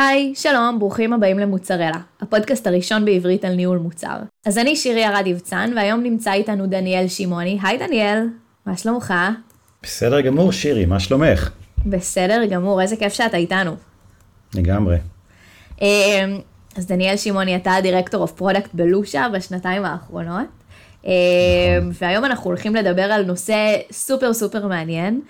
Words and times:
היי, 0.00 0.32
שלום, 0.34 0.78
ברוכים 0.78 1.12
הבאים 1.12 1.38
למוצרלה, 1.38 1.98
הפודקאסט 2.20 2.66
הראשון 2.66 3.04
בעברית 3.04 3.44
על 3.44 3.54
ניהול 3.54 3.78
מוצר. 3.78 4.16
אז 4.46 4.58
אני 4.58 4.76
שירי 4.76 5.06
ארד 5.06 5.26
יבצן, 5.26 5.72
והיום 5.76 6.02
נמצא 6.02 6.32
איתנו 6.32 6.66
דניאל 6.66 7.08
שמעוני. 7.08 7.58
היי 7.62 7.78
דניאל, 7.78 8.26
מה 8.66 8.76
שלומך? 8.76 9.14
בסדר 9.82 10.20
גמור, 10.20 10.52
שירי, 10.52 10.86
מה 10.86 11.00
שלומך? 11.00 11.50
בסדר 11.86 12.44
גמור, 12.50 12.82
איזה 12.82 12.96
כיף 12.96 13.12
שאתה 13.12 13.36
איתנו. 13.36 13.76
לגמרי. 14.54 14.96
אמ, 15.82 15.86
אז 16.76 16.86
דניאל 16.86 17.16
שמעוני, 17.16 17.56
אתה 17.56 17.74
ה 17.74 17.79
director 17.79 18.22
of 18.22 18.32
product 18.32 18.70
בלושה 18.74 19.26
בשנתיים 19.34 19.84
האחרונות. 19.84 20.46
אמ, 21.04 21.10
והיום 22.00 22.24
אנחנו 22.24 22.50
הולכים 22.50 22.74
לדבר 22.74 23.02
על 23.02 23.24
נושא 23.24 23.76
סופר 23.92 24.32
סופר 24.32 24.66
מעניין. 24.66 25.20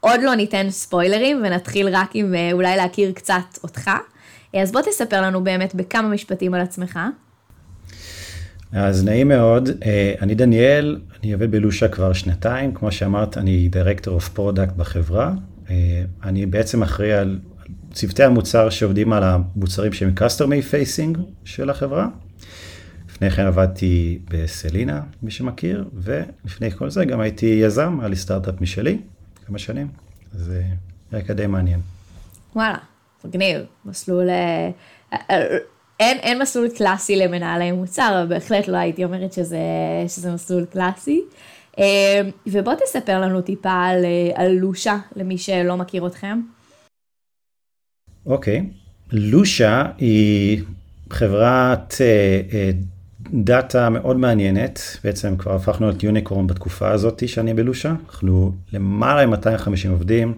עוד 0.00 0.20
לא 0.22 0.34
ניתן 0.34 0.70
ספוילרים 0.70 1.42
ונתחיל 1.44 1.88
רק 1.88 2.10
עם 2.14 2.34
אה, 2.34 2.52
אולי 2.52 2.76
להכיר 2.76 3.12
קצת 3.12 3.58
אותך. 3.62 3.90
אז 4.54 4.72
בוא 4.72 4.80
תספר 4.80 5.22
לנו 5.22 5.44
באמת 5.44 5.74
בכמה 5.74 6.08
משפטים 6.08 6.54
על 6.54 6.60
עצמך. 6.60 6.98
אז 8.72 9.04
נעים 9.04 9.28
מאוד, 9.28 9.68
אה, 9.84 10.14
אני 10.20 10.34
דניאל, 10.34 11.00
אני 11.22 11.32
עובד 11.32 11.50
בלושה 11.50 11.88
כבר 11.88 12.12
שנתיים, 12.12 12.74
כמו 12.74 12.92
שאמרת, 12.92 13.38
אני 13.38 13.68
director 13.68 14.14
of 14.14 14.28
product 14.28 14.72
בחברה. 14.72 15.32
אה, 15.70 16.02
אני 16.24 16.46
בעצם 16.46 16.82
אחראי 16.82 17.12
על 17.12 17.38
צוותי 17.92 18.22
המוצר 18.22 18.70
שעובדים 18.70 19.12
על 19.12 19.22
המוצרים 19.22 19.92
שהם 19.92 20.12
customer 20.18 20.72
facing 20.72 21.18
של 21.44 21.70
החברה. 21.70 22.08
לפני 23.10 23.30
כן 23.30 23.46
עבדתי 23.46 24.18
בסלינה, 24.30 25.00
מי 25.22 25.30
שמכיר, 25.30 25.84
ולפני 25.94 26.70
כל 26.70 26.90
זה 26.90 27.04
גם 27.04 27.20
הייתי 27.20 27.46
יזם, 27.46 28.00
היה 28.00 28.08
לי 28.08 28.16
סטארט-אפ 28.16 28.60
משלי, 28.60 28.98
כמה 29.50 29.58
שנים, 29.58 29.88
זה 30.32 30.62
רקע 31.12 31.32
די 31.32 31.46
מעניין. 31.46 31.80
וואלה, 32.56 32.78
מגניב, 33.24 33.60
מסלול... 33.84 34.30
אה, 34.30 34.70
אה, 35.12 35.56
אין, 36.00 36.18
אין 36.18 36.42
מסלול 36.42 36.68
קלאסי 36.76 37.16
למנהלי 37.16 37.72
מוצר, 37.72 38.20
אבל 38.22 38.28
בהחלט 38.28 38.68
לא 38.68 38.76
הייתי 38.76 39.04
אומרת 39.04 39.32
שזה, 39.32 39.58
שזה 40.08 40.32
מסלול 40.32 40.64
קלאסי. 40.64 41.22
אה, 41.78 42.20
ובוא 42.46 42.74
תספר 42.74 43.20
לנו 43.20 43.40
טיפה 43.40 43.84
על, 43.84 44.04
על 44.34 44.52
לושה, 44.52 44.98
למי 45.16 45.38
שלא 45.38 45.76
מכיר 45.76 46.06
אתכם. 46.06 46.40
אוקיי, 48.26 48.58
okay. 48.58 48.62
לושה 49.12 49.84
היא 49.98 50.62
חברת 51.10 51.94
דאטה 53.34 53.90
מאוד 53.90 54.16
מעניינת, 54.16 54.80
בעצם 55.04 55.36
כבר 55.36 55.54
הפכנו 55.54 55.86
להיות 55.86 56.02
יוניקורן 56.02 56.46
בתקופה 56.46 56.90
הזאת 56.90 57.28
שאני 57.28 57.54
בלושה, 57.54 57.94
אנחנו 58.08 58.52
למעלה 58.72 59.26
מ-250 59.26 59.90
עובדים, 59.90 60.34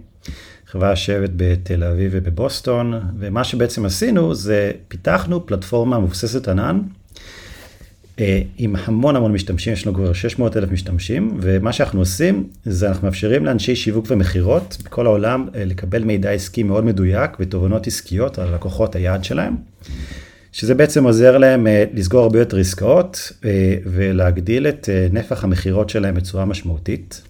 חברה 0.67 0.91
יושבת 0.91 1.31
בתל 1.37 1.85
אביב 1.85 2.13
ובבוסטון, 2.15 3.01
ומה 3.19 3.45
שבעצם 3.45 3.85
עשינו 3.85 4.35
זה 4.35 4.73
פיתחנו 4.89 5.47
פלטפורמה 5.47 5.99
מבוססת 5.99 6.49
ענן, 6.49 6.81
אה, 8.21 8.43
עם 8.59 8.77
המון 8.85 9.17
המון 9.17 9.33
משתמשים, 9.33 9.73
יש 9.73 9.87
לנו 9.87 9.97
כבר 9.97 10.13
600 10.13 10.57
אלף 10.57 10.71
משתמשים, 10.71 11.39
ומה 11.41 11.73
שאנחנו 11.73 12.01
עושים 12.01 12.49
זה 12.65 12.89
אנחנו 12.89 13.07
מאפשרים 13.07 13.45
לאנשי 13.45 13.77
שיווק 13.77 14.07
ומכירות 14.09 14.77
בכל 14.85 15.07
העולם 15.07 15.49
אה, 15.55 15.65
לקבל 15.65 16.05
מידע 16.05 16.31
עסקי 16.31 16.63
מאוד 16.63 16.85
מדויק 16.85 17.31
ותובנות 17.41 17.87
עסקיות 17.87 18.39
על 18.39 18.55
לקוחות 18.55 18.97
היעד 18.97 19.25
שלהם. 19.25 19.57
שזה 20.53 20.75
בעצם 20.75 21.05
עוזר 21.05 21.39
להם 21.39 21.67
אה, 21.67 21.85
לסגור 21.93 22.23
הרבה 22.23 22.39
יותר 22.39 22.59
עסקאות 22.59 23.33
אה, 23.45 23.77
ולהגדיל 23.85 24.69
את 24.69 24.89
אה, 24.89 25.07
נפח 25.13 25.45
המכירות 25.45 25.91
שלהם 25.91 26.15
בצורה 26.15 26.45
משמעותית. 26.45 27.23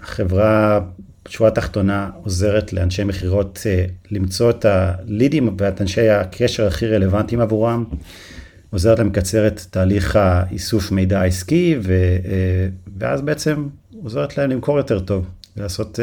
החברה, 0.00 0.80
בשורה 1.24 1.48
התחתונה, 1.48 2.10
עוזרת 2.22 2.72
לאנשי 2.72 3.04
מכירות 3.04 3.66
למצוא 4.10 4.50
את 4.50 4.64
הלידים 4.64 5.56
ואת 5.58 5.80
אנשי 5.80 6.08
הקשר 6.08 6.66
הכי 6.66 6.86
רלוונטיים 6.86 7.40
עבורם, 7.40 7.84
עוזרת 8.70 8.98
להם 8.98 9.08
לקצר 9.08 9.46
את 9.46 9.60
תהליך 9.70 10.16
האיסוף 10.16 10.92
מידע 10.92 11.20
העסקי, 11.20 11.78
ואז 12.98 13.22
בעצם 13.22 13.68
עוזרת 14.02 14.38
להם 14.38 14.50
למכור 14.50 14.78
יותר 14.78 15.00
טוב, 15.00 15.26
ולעשות 15.56 16.00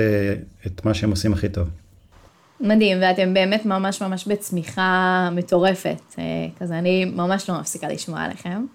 את 0.68 0.86
מה 0.86 0.94
שהם 0.94 1.10
עושים 1.10 1.34
הכי 1.34 1.50
טוב. 1.50 1.68
מדהים, 2.64 2.98
ואתם 3.02 3.34
באמת 3.34 3.66
ממש 3.66 4.02
ממש 4.02 4.28
בצמיחה 4.28 5.30
מטורפת. 5.32 6.02
אה, 6.20 6.24
כזה, 6.60 6.78
אני 6.78 7.06
ממש 7.06 7.50
לא 7.50 7.60
מפסיקה 7.60 7.88
לשמוע 7.88 8.22
עליכם. 8.22 8.66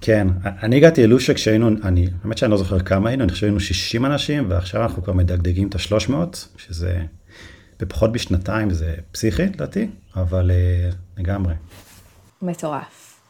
כן, 0.00 0.28
אני 0.62 0.76
הגעתי 0.76 1.04
אלושה 1.04 1.34
כשהיינו, 1.34 1.68
אני, 1.84 2.06
האמת 2.24 2.38
שאני 2.38 2.50
לא 2.50 2.56
זוכר 2.56 2.80
כמה 2.80 3.08
היינו, 3.08 3.24
אני 3.24 3.32
חושב 3.32 3.40
שהיינו 3.40 3.60
60 3.60 4.06
אנשים, 4.06 4.50
ועכשיו 4.50 4.82
אנחנו 4.82 5.02
כבר 5.02 5.12
מדגדגים 5.12 5.68
את 5.68 5.74
ה-300, 5.74 6.36
שזה 6.56 6.98
בפחות 7.80 8.12
משנתיים, 8.12 8.70
זה 8.70 8.94
פסיכי 9.12 9.42
לדעתי, 9.42 9.88
אבל 10.16 10.50
uh, 10.50 11.20
לגמרי. 11.20 11.54
מטורף. 12.42 13.20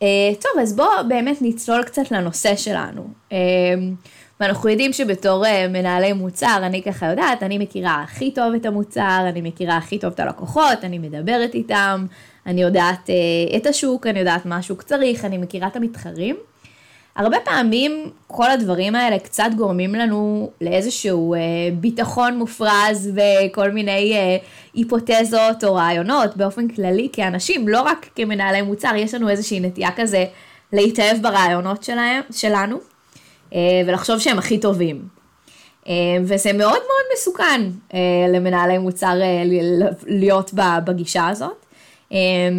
Uh, 0.00 0.04
טוב, 0.40 0.62
אז 0.62 0.76
בואו 0.76 1.08
באמת 1.08 1.38
נצלול 1.40 1.82
קצת 1.82 2.10
לנושא 2.10 2.56
שלנו. 2.56 3.08
Uh, 3.30 3.34
ואנחנו 4.40 4.68
יודעים 4.68 4.92
שבתור 4.92 5.44
uh, 5.44 5.48
מנהלי 5.68 6.12
מוצר, 6.12 6.58
אני 6.62 6.82
ככה 6.82 7.06
יודעת, 7.06 7.42
אני 7.42 7.58
מכירה 7.58 8.02
הכי 8.02 8.30
טוב 8.30 8.54
את 8.54 8.66
המוצר, 8.66 9.20
אני 9.28 9.40
מכירה 9.40 9.76
הכי 9.76 9.98
טוב 9.98 10.12
את 10.12 10.20
הלקוחות, 10.20 10.84
אני 10.84 10.98
מדברת 10.98 11.54
איתם, 11.54 12.06
אני 12.46 12.62
יודעת 12.62 13.06
uh, 13.06 13.56
את 13.56 13.66
השוק, 13.66 14.06
אני 14.06 14.18
יודעת 14.18 14.46
מה 14.46 14.56
השוק 14.56 14.82
צריך, 14.82 15.24
אני 15.24 15.38
מכירה 15.38 15.66
את 15.68 15.76
המתחרים. 15.76 16.36
הרבה 17.16 17.36
פעמים 17.44 18.10
כל 18.26 18.50
הדברים 18.50 18.94
האלה 18.94 19.18
קצת 19.18 19.50
גורמים 19.56 19.94
לנו 19.94 20.50
לאיזשהו 20.60 21.34
uh, 21.34 21.38
ביטחון 21.74 22.38
מופרז 22.38 23.12
וכל 23.14 23.70
מיני 23.70 24.16
היפותזות 24.74 25.64
או 25.64 25.74
רעיונות 25.74 26.36
באופן 26.36 26.68
כללי 26.68 27.08
כאנשים, 27.12 27.68
לא 27.68 27.80
רק 27.80 28.06
כמנהלי 28.14 28.62
מוצר, 28.62 28.92
יש 28.96 29.14
לנו 29.14 29.28
איזושהי 29.28 29.60
נטייה 29.60 29.90
כזה 29.96 30.24
להתאהב 30.72 31.22
ברעיונות 31.22 31.82
שלהם, 31.82 32.22
שלנו. 32.30 32.95
אה, 33.56 33.82
ולחשוב 33.86 34.18
שהם 34.18 34.38
הכי 34.38 34.58
טובים. 34.58 35.08
אה, 35.88 35.92
וזה 36.22 36.52
מאוד 36.52 36.68
מאוד 36.72 37.06
מסוכן 37.14 37.60
אה, 37.94 37.98
למנהלי 38.28 38.78
מוצר 38.78 39.14
להיות 40.06 40.50
בגישה 40.84 41.28
הזאת. 41.28 41.66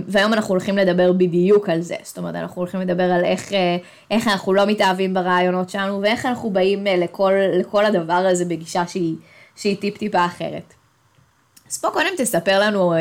והיום 0.08 0.34
אנחנו 0.34 0.54
הולכים 0.54 0.78
לדבר 0.78 1.12
בדיוק 1.12 1.70
על 1.70 1.82
זה, 1.82 1.96
זאת 2.04 2.18
אומרת 2.18 2.36
אנחנו 2.36 2.62
הולכים 2.62 2.82
לדבר 2.82 3.04
על 3.04 3.26
איך, 3.26 3.52
איך 4.12 4.28
אנחנו 4.28 4.54
לא 4.54 4.66
מתאהבים 4.66 5.14
ברעיונות 5.14 5.70
שלנו 5.70 6.02
ואיך 6.02 6.26
אנחנו 6.26 6.50
באים 6.50 6.84
לכל, 6.86 7.34
לכל 7.60 7.86
הדבר 7.86 8.14
הזה 8.14 8.46
בגישה 8.46 8.88
שהיא, 8.88 9.16
שהיא 9.56 9.78
טיפ 9.78 9.98
טיפה 9.98 10.26
אחרת. 10.26 10.74
אז 11.70 11.78
פה 11.78 11.90
קודם 11.90 12.08
תספר 12.18 12.60
לנו 12.60 12.94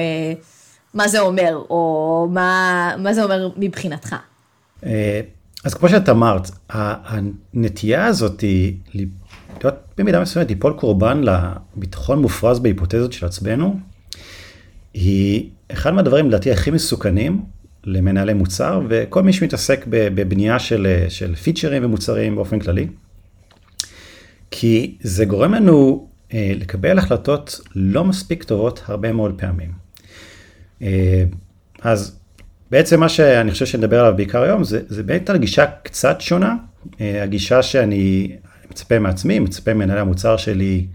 מה 0.95 1.09
זה 1.09 1.21
אומר, 1.21 1.63
או 1.71 2.29
מה, 2.31 2.93
מה 2.99 3.15
זה 3.15 3.25
אומר 3.25 3.49
מבחינתך. 3.57 4.17
אז 5.67 5.75
כמו 5.75 5.89
שאת 5.89 6.09
אמרת, 6.09 6.51
הנטייה 6.69 8.07
הזאת 8.07 8.41
היא 8.41 8.77
להיות 8.95 9.75
במידה 9.99 10.21
מסוימת 10.21 10.49
ליפול 10.49 10.73
קורבן 10.73 11.21
לביטחון 11.25 12.23
מופרז 12.23 12.59
בהיפותזות 12.59 13.13
של 13.13 13.27
עצמנו, 13.27 13.81
היא 14.95 15.51
אחד 15.73 15.91
מהדברים 15.91 16.29
לדעתי 16.29 16.53
הכי 16.53 16.71
מסוכנים 16.71 17.45
למנהלי 17.85 18.35
מוצר, 18.35 18.81
וכל 18.89 19.23
מי 19.23 19.33
שמתעסק 19.33 19.85
בבנייה 19.89 20.59
של, 20.59 21.05
של 21.09 21.35
פיצ'רים 21.35 21.85
ומוצרים 21.85 22.35
באופן 22.35 22.59
כללי. 22.59 22.87
כי 24.51 24.97
זה 25.01 25.25
גורם 25.25 25.55
לנו 25.55 26.09
אה, 26.35 26.53
לקבל 26.55 26.99
החלטות 26.99 27.61
לא 27.75 28.05
מספיק 28.05 28.45
טובות 28.45 28.83
הרבה 28.87 29.13
מאוד 29.13 29.35
פעמים. 29.39 29.73
אה, 30.83 31.25
אז 31.83 32.19
בעצם 32.71 33.01
מה 33.01 33.09
שאני 33.09 33.51
חושב 33.51 33.67
שנדבר 33.67 34.01
עליו 34.01 34.17
בעיקר 34.17 34.43
היום, 34.43 34.65
זה, 34.65 34.81
זה 34.89 35.03
באמת 35.03 35.31
על 35.31 35.37
גישה 35.37 35.67
קצת 35.83 36.21
שונה. 36.21 36.55
אה, 37.01 37.23
הגישה 37.23 37.63
שאני 37.63 38.37
מצפה 38.71 38.99
מעצמי, 38.99 39.39
מצפה 39.39 39.75
ממנהלי 39.75 40.01
המוצר 40.01 40.37
שלי 40.37 40.87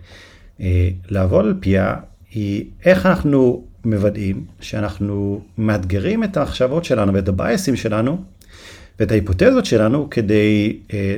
אה, 0.62 0.90
לעבוד 1.10 1.46
על 1.46 1.54
פיה, 1.60 1.96
היא 2.32 2.66
איך 2.86 3.06
אנחנו 3.06 3.66
מוודאים 3.86 4.46
שאנחנו 4.62 5.42
מאתגרים 5.58 6.24
את 6.24 6.38
המחשבות 6.38 6.86
שלנו 6.86 7.14
ואת 7.14 7.28
הבייסים 7.28 7.76
שלנו 7.76 8.24
ואת 9.00 9.12
ההיפותזות 9.12 9.66
שלנו 9.66 10.10
כדי 10.10 10.80
אה, 10.94 11.16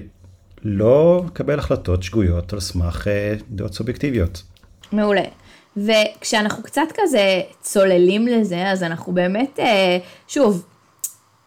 לא 0.63 1.23
לקבל 1.27 1.59
החלטות 1.59 2.03
שגויות 2.03 2.53
על 2.53 2.59
סמך 2.59 3.07
דעות 3.51 3.73
סובייקטיביות. 3.73 4.44
מעולה. 4.91 5.23
וכשאנחנו 5.77 6.63
קצת 6.63 6.87
כזה 6.95 7.41
צוללים 7.61 8.27
לזה, 8.27 8.71
אז 8.71 8.83
אנחנו 8.83 9.13
באמת, 9.13 9.59
אה, 9.59 9.97
שוב, 10.27 10.65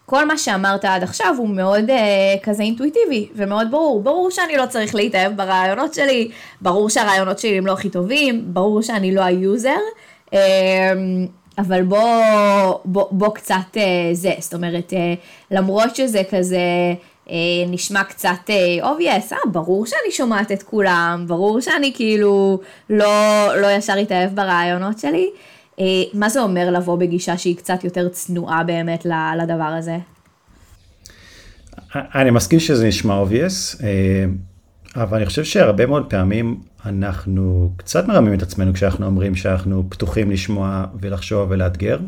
כל 0.06 0.26
מה 0.26 0.38
שאמרת 0.38 0.84
עד 0.84 1.02
עכשיו 1.02 1.34
הוא 1.38 1.48
מאוד 1.48 1.90
אה, 1.90 2.34
כזה 2.42 2.62
אינטואיטיבי 2.62 3.28
ומאוד 3.34 3.70
ברור. 3.70 4.02
ברור 4.02 4.30
שאני 4.30 4.56
לא 4.56 4.66
צריך 4.66 4.94
להתאהב 4.94 5.36
ברעיונות 5.36 5.94
שלי, 5.94 6.30
ברור 6.60 6.90
שהרעיונות 6.90 7.38
שלי 7.38 7.58
הם 7.58 7.66
לא 7.66 7.72
הכי 7.72 7.90
טובים, 7.90 8.44
ברור 8.46 8.82
שאני 8.82 9.14
לא 9.14 9.20
ה 9.20 9.30
user, 9.30 9.78
אה, 10.34 10.92
אבל 11.58 11.82
בוא, 11.82 12.00
בוא, 12.84 13.06
בוא 13.10 13.34
קצת 13.34 13.76
אה, 13.76 13.82
זה, 14.12 14.32
זאת 14.38 14.54
אומרת, 14.54 14.92
אה, 14.92 15.14
למרות 15.50 15.96
שזה 15.96 16.22
כזה 16.30 16.58
נשמע 17.68 18.04
קצת 18.04 18.50
obvious, 18.82 19.32
אה, 19.32 19.38
ברור 19.52 19.86
שאני 19.86 20.12
שומעת 20.12 20.52
את 20.52 20.62
כולם, 20.62 21.24
ברור 21.28 21.60
שאני 21.60 21.92
כאילו 21.94 22.60
לא, 22.90 23.06
לא 23.60 23.66
ישר 23.70 23.94
אתאהב 24.02 24.34
ברעיונות 24.34 24.98
שלי. 24.98 25.30
מה 26.14 26.28
זה 26.28 26.40
אומר 26.40 26.70
לבוא 26.70 26.96
בגישה 26.98 27.38
שהיא 27.38 27.56
קצת 27.56 27.84
יותר 27.84 28.08
צנועה 28.08 28.64
באמת 28.64 29.06
לדבר 29.42 29.64
הזה? 29.64 29.96
אני 31.94 32.30
מסכים 32.30 32.60
שזה 32.60 32.88
נשמע 32.88 33.22
obvious, 33.22 33.82
אבל 34.96 35.16
אני 35.16 35.26
חושב 35.26 35.44
שהרבה 35.44 35.86
מאוד 35.86 36.10
פעמים 36.10 36.60
אנחנו 36.86 37.70
קצת 37.76 38.08
מרמים 38.08 38.34
את 38.34 38.42
עצמנו 38.42 38.74
כשאנחנו 38.74 39.06
אומרים 39.06 39.34
שאנחנו 39.34 39.84
פתוחים 39.88 40.30
לשמוע 40.30 40.84
ולחשוב 41.00 41.50
ולאתגר. 41.50 41.98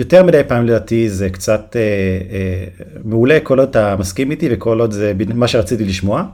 אה, 0.00 0.04
יותר 0.04 0.22
מדי 0.24 0.42
פעמים 0.48 0.66
לדעתי 0.66 1.08
זה 1.08 1.30
קצת 1.30 1.76
אה, 1.76 1.80
אה, 1.80 2.64
מעולה 3.04 3.38
כל 3.42 3.58
עוד 3.58 3.68
אתה 3.68 3.96
מסכים 3.98 4.30
איתי 4.30 4.48
וכל 4.50 4.80
עוד 4.80 4.92
זה 4.92 5.12
מה 5.34 5.48
שרציתי 5.48 5.84
לשמוע. 5.84 6.24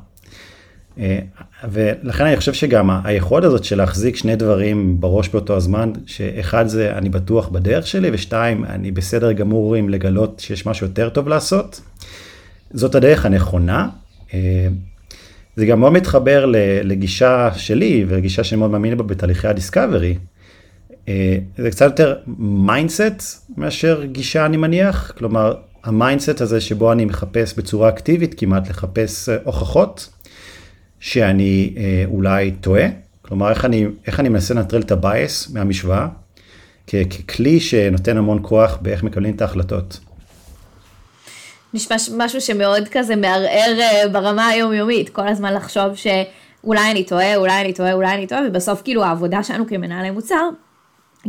ולכן 1.70 2.24
אני 2.24 2.36
חושב 2.36 2.52
שגם 2.52 2.90
היכולת 3.04 3.44
הזאת 3.44 3.64
של 3.64 3.76
להחזיק 3.76 4.16
שני 4.16 4.36
דברים 4.36 5.00
בראש 5.00 5.28
באותו 5.28 5.56
הזמן, 5.56 5.92
שאחד 6.06 6.66
זה 6.68 6.92
אני 6.92 7.08
בטוח 7.08 7.48
בדרך 7.48 7.86
שלי 7.86 8.10
ושתיים 8.12 8.64
אני 8.64 8.90
בסדר 8.90 9.32
גמור 9.32 9.74
עם 9.74 9.88
לגלות 9.88 10.40
שיש 10.40 10.66
משהו 10.66 10.86
יותר 10.86 11.08
טוב 11.08 11.28
לעשות, 11.28 11.80
זאת 12.70 12.94
הדרך 12.94 13.26
הנכונה. 13.26 13.88
זה 15.56 15.66
גם 15.66 15.80
מאוד 15.80 15.92
מתחבר 15.92 16.46
לגישה 16.84 17.50
שלי 17.56 18.04
ולגישה 18.08 18.44
שאני 18.44 18.58
מאוד 18.58 18.70
מאמין 18.70 18.96
בה 18.96 19.04
בתהליכי 19.04 19.48
ה 19.48 19.54
discovery. 19.54 20.14
אה, 21.08 21.38
זה 21.58 21.70
קצת 21.70 21.84
יותר 21.84 22.16
mindset 22.38 23.50
מאשר 23.56 24.04
גישה 24.04 24.46
אני 24.46 24.56
מניח, 24.56 25.12
כלומר 25.18 25.54
ה 25.84 25.91
mindset 25.91 26.40
הזה 26.40 26.60
שבו 26.60 26.92
אני 26.92 27.04
מחפש 27.04 27.54
בצורה 27.58 27.88
אקטיבית 27.88 28.34
כמעט 28.38 28.68
לחפש 28.68 29.28
אה, 29.28 29.36
הוכחות 29.44 30.08
שאני 31.00 31.74
אה, 31.76 32.04
אולי 32.06 32.50
טועה, 32.50 32.86
כלומר 33.22 33.50
איך 33.50 33.64
אני, 33.64 33.86
איך 34.06 34.20
אני 34.20 34.28
מנסה 34.28 34.54
לנטרל 34.54 34.80
את 34.80 34.90
ה 34.90 35.02
bias 35.02 35.50
מהמשוואה 35.50 36.08
ככלי 36.86 37.60
שנותן 37.60 38.16
המון 38.16 38.38
כוח 38.42 38.78
באיך 38.82 39.02
מקבלים 39.02 39.34
את 39.34 39.42
ההחלטות. 39.42 40.00
נשמע 41.74 41.96
משהו 42.16 42.40
שמאוד 42.40 42.88
כזה 42.92 43.16
מערער 43.16 43.78
ברמה 44.12 44.46
היומיומית, 44.46 45.08
כל 45.08 45.28
הזמן 45.28 45.54
לחשוב 45.54 45.94
שאולי 45.94 46.90
אני 46.90 47.04
טועה, 47.04 47.36
אולי 47.36 47.60
אני 47.60 47.72
טועה, 47.72 47.92
אולי 47.92 48.14
אני 48.14 48.26
טועה, 48.26 48.40
ובסוף 48.48 48.82
כאילו 48.82 49.04
העבודה 49.04 49.42
שלנו 49.42 49.66
כמנהלי 49.66 50.10
מוצר, 50.10 50.48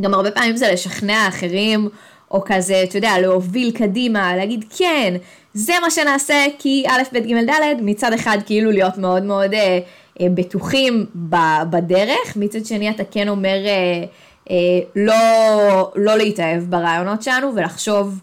גם 0.01 0.13
הרבה 0.13 0.31
פעמים 0.31 0.57
זה 0.57 0.71
לשכנע 0.71 1.27
אחרים, 1.27 1.89
או 2.31 2.41
כזה, 2.45 2.83
אתה 2.83 2.97
יודע, 2.97 3.19
להוביל 3.19 3.71
קדימה, 3.71 4.35
להגיד 4.35 4.65
כן, 4.77 5.13
זה 5.53 5.73
מה 5.81 5.91
שנעשה, 5.91 6.45
כי 6.59 6.83
א', 6.87 7.01
ב', 7.13 7.17
ג', 7.17 7.49
ד', 7.49 7.81
מצד 7.81 8.13
אחד 8.13 8.37
כאילו 8.45 8.71
להיות 8.71 8.97
מאוד 8.97 9.23
מאוד 9.23 9.53
אה, 9.53 9.79
אה, 10.21 10.27
בטוחים 10.33 11.05
ב, 11.29 11.35
בדרך, 11.69 12.35
מצד 12.35 12.65
שני 12.65 12.89
אתה 12.89 13.03
כן 13.11 13.27
אומר 13.27 13.65
אה, 13.65 14.03
אה, 14.51 14.55
לא, 14.95 15.91
לא 15.95 16.17
להתאהב 16.17 16.63
ברעיונות 16.63 17.23
שלנו 17.23 17.55
ולחשוב 17.55 18.19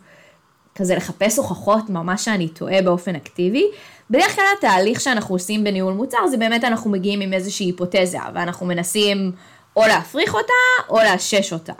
כזה 0.75 0.97
לחפש 0.97 1.38
הוכחות 1.38 1.91
ממש 1.91 2.25
שאני 2.25 2.49
טועה 2.49 2.82
באופן 2.82 3.15
אקטיבי. 3.15 3.65
בדרך 4.11 4.35
כלל 4.35 4.44
התהליך 4.59 5.00
שאנחנו 5.00 5.35
עושים 5.35 5.65
בניהול 5.65 5.93
מוצר 5.93 6.26
זה 6.26 6.37
באמת 6.37 6.65
אנחנו 6.65 6.91
מגיעים 6.91 7.21
עם 7.21 7.32
איזושהי 7.32 7.67
היפותזה 7.67 8.19
ואנחנו 8.35 8.67
מנסים 8.67 9.32
או 9.76 9.82
להפריך 9.87 10.35
אותה 10.35 10.88
או 10.88 10.97
לאשש 10.97 11.53
אותה. 11.53 11.73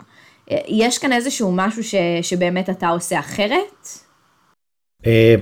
יש 0.67 0.97
כאן 0.97 1.13
איזשהו 1.13 1.51
משהו 1.51 1.83
ש, 1.83 1.95
שבאמת 2.21 2.69
אתה 2.69 2.87
עושה 2.87 3.19
אחרת? 3.19 3.87
אה, 5.05 5.35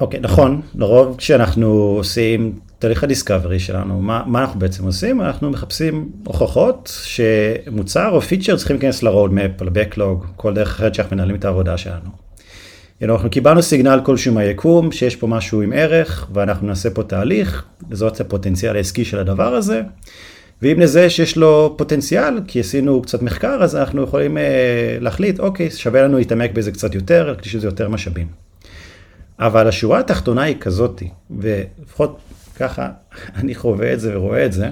אוקיי, 0.00 0.20
נכון, 0.20 0.60
לרוב 0.74 1.16
כשאנחנו 1.16 1.66
עושים 1.96 2.58
תהליך 2.78 3.04
הדיסקאברי 3.04 3.58
שלנו, 3.58 4.00
מה, 4.00 4.22
מה 4.26 4.40
אנחנו 4.40 4.60
בעצם 4.60 4.84
עושים? 4.84 5.20
אנחנו 5.20 5.50
מחפשים 5.50 6.08
הוכחות 6.24 6.92
שמוצר 7.04 8.10
או 8.10 8.20
פיצ'ר 8.20 8.56
צריכים 8.56 8.76
להיכנס 8.76 9.02
ל-roadmap, 9.02 9.64
ל-backlog, 9.64 10.26
כל 10.36 10.54
דרך 10.54 10.68
אחרת 10.68 10.94
שאנחנו 10.94 11.16
מנהלים 11.16 11.36
את 11.36 11.44
העבודה 11.44 11.76
שלנו. 11.76 12.10
אנחנו 13.02 13.30
קיבלנו 13.30 13.62
סיגנל 13.62 14.00
כלשהו 14.04 14.34
מהיקום 14.34 14.92
שיש 14.92 15.16
פה 15.16 15.26
משהו 15.26 15.62
עם 15.62 15.72
ערך 15.72 16.28
ואנחנו 16.32 16.66
נעשה 16.66 16.90
פה 16.90 17.02
תהליך, 17.02 17.64
לזאת 17.90 18.20
הפוטנציאל 18.20 18.76
העסקי 18.76 19.04
של 19.04 19.18
הדבר 19.18 19.54
הזה. 19.54 19.82
ואם 20.62 20.80
לזה 20.80 21.10
שיש 21.10 21.36
לו 21.36 21.74
פוטנציאל, 21.78 22.40
כי 22.46 22.60
עשינו 22.60 23.02
קצת 23.02 23.22
מחקר, 23.22 23.62
אז 23.62 23.76
אנחנו 23.76 24.02
יכולים 24.02 24.38
אה, 24.38 24.96
להחליט, 25.00 25.40
אוקיי, 25.40 25.70
שווה 25.70 26.02
לנו 26.02 26.18
להתעמק 26.18 26.52
בזה 26.52 26.72
קצת 26.72 26.94
יותר, 26.94 27.26
להקדיש 27.26 27.54
לזה 27.54 27.66
יותר 27.66 27.88
משאבים. 27.88 28.26
אבל 29.38 29.68
השורה 29.68 29.98
התחתונה 29.98 30.42
היא 30.42 30.56
כזאתי, 30.60 31.08
ולפחות 31.30 32.18
ככה 32.56 32.88
אני 33.38 33.54
חווה 33.54 33.92
את 33.92 34.00
זה 34.00 34.16
ורואה 34.16 34.46
את 34.46 34.52
זה, 34.52 34.70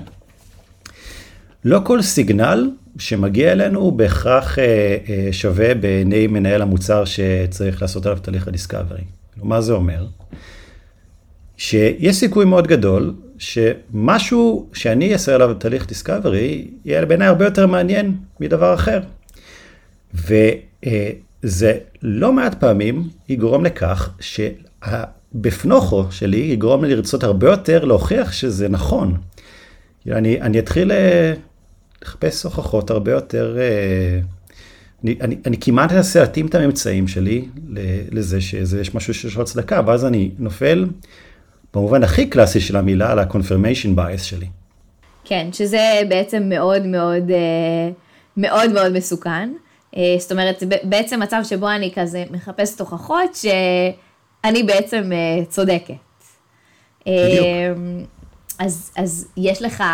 לא 1.64 1.80
כל 1.84 2.02
סיגנל 2.02 2.70
שמגיע 2.98 3.52
אלינו 3.52 3.80
הוא 3.80 3.92
בהכרח 3.92 4.58
אה, 4.58 4.96
אה, 5.08 5.28
שווה 5.32 5.74
בעיני 5.74 6.26
מנהל 6.26 6.62
המוצר 6.62 7.04
שצריך 7.04 7.82
לעשות 7.82 8.06
עליו 8.06 8.18
תהליך 8.18 8.48
הדיסקאברי. 8.48 9.00
מה 9.42 9.60
זה 9.60 9.72
אומר? 9.72 10.06
שיש 11.56 12.16
סיכוי 12.16 12.44
מאוד 12.44 12.66
גדול 12.66 13.14
שמשהו 13.38 14.68
שאני 14.72 15.12
אעשה 15.12 15.34
עליו 15.34 15.54
תהליך 15.54 15.86
דיסקאברי 15.86 16.68
יהיה 16.84 17.06
בעיניי 17.06 17.28
הרבה 17.28 17.44
יותר 17.44 17.66
מעניין 17.66 18.16
מדבר 18.40 18.74
אחר. 18.74 19.00
וזה 20.14 21.78
לא 22.02 22.32
מעט 22.32 22.60
פעמים 22.60 23.08
יגרום 23.28 23.64
לכך 23.64 24.10
שבפנוכו 24.20 26.04
שלי 26.10 26.36
יגרום 26.36 26.84
לי 26.84 26.94
לרצות 26.94 27.24
הרבה 27.24 27.50
יותר 27.50 27.84
להוכיח 27.84 28.32
שזה 28.32 28.68
נכון. 28.68 29.16
אני, 30.06 30.40
אני 30.40 30.58
אתחיל 30.58 30.92
אה, 30.92 31.34
לחפש 32.02 32.44
הוכחות 32.44 32.90
הרבה 32.90 33.12
יותר, 33.12 33.56
אה, 33.58 34.20
אני, 35.04 35.16
אני, 35.20 35.36
אני 35.46 35.56
כמעט 35.60 35.92
אנסה 35.92 36.20
להתאים 36.20 36.46
את 36.46 36.54
הממצאים 36.54 37.08
שלי 37.08 37.48
לזה 38.10 38.40
שיש 38.40 38.94
משהו 38.94 39.14
שיש 39.14 39.36
לו 39.36 39.42
הצדקה, 39.42 39.80
ואז 39.86 40.04
אני 40.04 40.30
נופל 40.38 40.86
במובן 41.74 42.02
הכי 42.02 42.26
קלאסי 42.26 42.60
של 42.60 42.76
המילה 42.76 43.12
על 43.12 43.18
ה-confirmation 43.18 43.96
bias 43.96 44.22
שלי. 44.22 44.46
כן, 45.24 45.48
שזה 45.52 46.00
בעצם 46.08 46.42
מאוד 46.48 46.86
מאוד 46.86 47.30
אה, 47.30 47.90
מאוד 48.36 48.72
מאוד 48.72 48.92
מסוכן. 48.92 49.52
אה, 49.96 50.16
זאת 50.18 50.32
אומרת, 50.32 50.62
בעצם 50.82 51.22
מצב 51.22 51.40
שבו 51.44 51.70
אני 51.70 51.92
כזה 51.94 52.24
מחפשת 52.30 52.80
הוכחות 52.80 53.34
שאני 53.34 54.62
בעצם 54.62 55.10
צודקת. 55.48 55.94
בדיוק. 57.00 57.46
אז, 58.58 58.90
אז 58.96 59.28
יש 59.36 59.62
לך, 59.62 59.84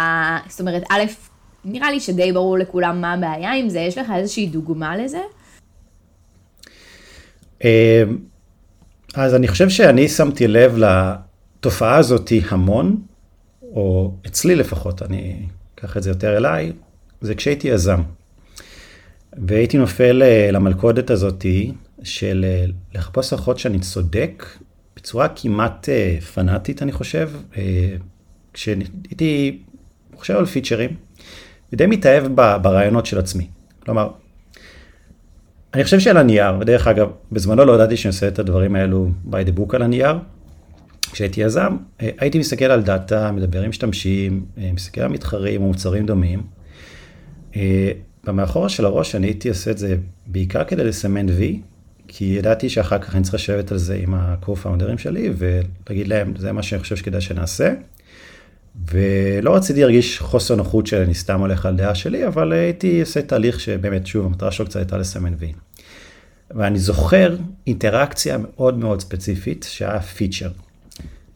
זאת 0.48 0.60
אומרת, 0.60 0.82
א', 0.90 1.02
נראה 1.64 1.90
לי 1.90 2.00
שדי 2.00 2.32
ברור 2.32 2.58
לכולם 2.58 3.00
מה 3.00 3.12
הבעיה 3.12 3.52
עם 3.52 3.68
זה, 3.68 3.80
יש 3.80 3.98
לך 3.98 4.12
איזושהי 4.16 4.46
דוגמה 4.46 4.96
לזה? 4.96 5.20
אז 9.14 9.34
אני 9.34 9.48
חושב 9.48 9.68
שאני 9.68 10.08
שמתי 10.08 10.48
לב 10.48 10.76
לתופעה 11.64 11.96
הזאת 11.96 12.32
המון, 12.48 13.02
או 13.62 14.14
אצלי 14.26 14.54
לפחות, 14.54 15.02
אני 15.02 15.46
אקח 15.74 15.96
את 15.96 16.02
זה 16.02 16.10
יותר 16.10 16.36
אליי, 16.36 16.72
זה 17.20 17.34
כשהייתי 17.34 17.68
יזם. 17.68 18.02
והייתי 19.46 19.78
נופל 19.78 20.22
אה, 20.22 20.50
למלכודת 20.52 21.10
הזאת 21.10 21.46
של 22.02 22.44
אה, 22.48 22.64
לחפוש 22.94 23.30
הוכחות 23.30 23.58
שאני 23.58 23.78
צודק 23.78 24.46
בצורה 24.96 25.28
כמעט 25.28 25.88
אה, 25.88 26.18
פנאטית, 26.34 26.82
אני 26.82 26.92
חושב. 26.92 27.30
כשהייתי 28.52 29.62
חושב 30.14 30.36
על 30.36 30.46
פיצ'רים, 30.46 30.90
ודי 31.72 31.86
מתאהב 31.86 32.26
ברעיונות 32.62 33.06
של 33.06 33.18
עצמי. 33.18 33.46
כלומר, 33.80 34.10
אני 35.74 35.84
חושב 35.84 36.00
שעל 36.00 36.16
הנייר, 36.16 36.54
ודרך 36.60 36.86
אגב, 36.86 37.08
בזמנו 37.32 37.64
לא 37.64 37.72
ידעתי 37.72 37.96
שאני 37.96 38.10
עושה 38.10 38.28
את 38.28 38.38
הדברים 38.38 38.76
האלו 38.76 39.08
by 39.30 39.48
the 39.48 39.58
book 39.58 39.76
על 39.76 39.82
הנייר. 39.82 40.16
כשהייתי 41.14 41.40
יזם, 41.40 41.76
אה, 42.00 42.10
הייתי 42.18 42.38
מסתכל 42.38 42.64
על 42.64 42.82
דאטה, 42.82 43.32
מדבר 43.32 43.62
עם 43.62 43.68
משתמשים, 43.68 44.44
אה, 44.58 44.70
מסתכל 44.72 45.00
על 45.00 45.08
מתחרים 45.08 45.62
או 45.62 45.66
מוצרים 45.66 46.06
דומים. 46.06 46.42
אה, 47.56 47.92
במאחורה 48.24 48.68
של 48.68 48.84
הראש 48.84 49.14
אני 49.14 49.26
הייתי 49.26 49.48
עושה 49.48 49.70
את 49.70 49.78
זה 49.78 49.96
בעיקר 50.26 50.64
כדי 50.64 50.84
לסמן 50.84 51.26
וי, 51.28 51.60
כי 52.08 52.24
ידעתי 52.24 52.68
שאחר 52.68 52.98
כך 52.98 53.14
אני 53.14 53.22
צריך 53.22 53.34
לשבת 53.34 53.72
על 53.72 53.78
זה 53.78 53.94
עם 54.02 54.14
ה-co-founders 54.14 54.98
שלי 54.98 55.30
ולהגיד 55.36 56.08
להם, 56.08 56.34
זה 56.38 56.52
מה 56.52 56.62
שאני 56.62 56.80
חושב 56.80 56.96
שכדאי 56.96 57.20
שנעשה. 57.20 57.74
ולא 58.90 59.56
רציתי 59.56 59.80
להרגיש 59.80 60.18
חוסר 60.20 60.54
נוחות 60.54 60.86
שאני 60.86 61.14
סתם 61.14 61.40
הולך 61.40 61.66
על 61.66 61.76
דעה 61.76 61.94
שלי, 61.94 62.26
אבל 62.26 62.52
הייתי 62.52 63.00
עושה 63.00 63.22
תהליך 63.22 63.60
שבאמת, 63.60 64.06
שוב, 64.06 64.26
המטרה 64.26 64.50
שלו 64.50 64.66
קצת 64.66 64.76
הייתה 64.76 64.98
לסמן 64.98 65.34
וי. 65.38 65.52
ואני 66.50 66.78
זוכר 66.78 67.36
אינטראקציה 67.66 68.38
מאוד 68.38 68.78
מאוד 68.78 69.00
ספציפית, 69.00 69.66
שהיה 69.68 70.00
פיצ'ר, 70.00 70.48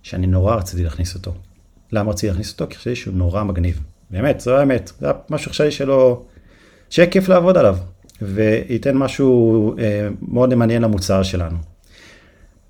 שאני 0.08 0.26
נורא 0.26 0.56
רציתי 0.56 0.84
להכניס 0.84 1.14
אותו. 1.14 1.34
למה 1.92 2.10
רציתי 2.10 2.26
להכניס 2.26 2.52
אותו? 2.52 2.66
כי 2.70 2.76
חשבתי 2.76 2.96
שהוא 2.96 3.14
נורא 3.14 3.44
מגניב. 3.44 3.80
באמת, 4.10 4.40
זו 4.40 4.56
האמת. 4.56 4.92
זה 5.00 5.06
היה 5.06 5.14
משהו 5.30 5.50
חשבתי 5.50 5.70
שלא... 5.70 6.22
שיהיה 6.90 7.10
כיף 7.10 7.28
לעבוד 7.28 7.56
עליו, 7.56 7.76
וייתן 8.22 8.96
משהו 8.96 9.74
אה, 9.78 10.08
מאוד 10.28 10.54
מעניין 10.54 10.82
למוצר 10.82 11.22
שלנו. 11.22 11.56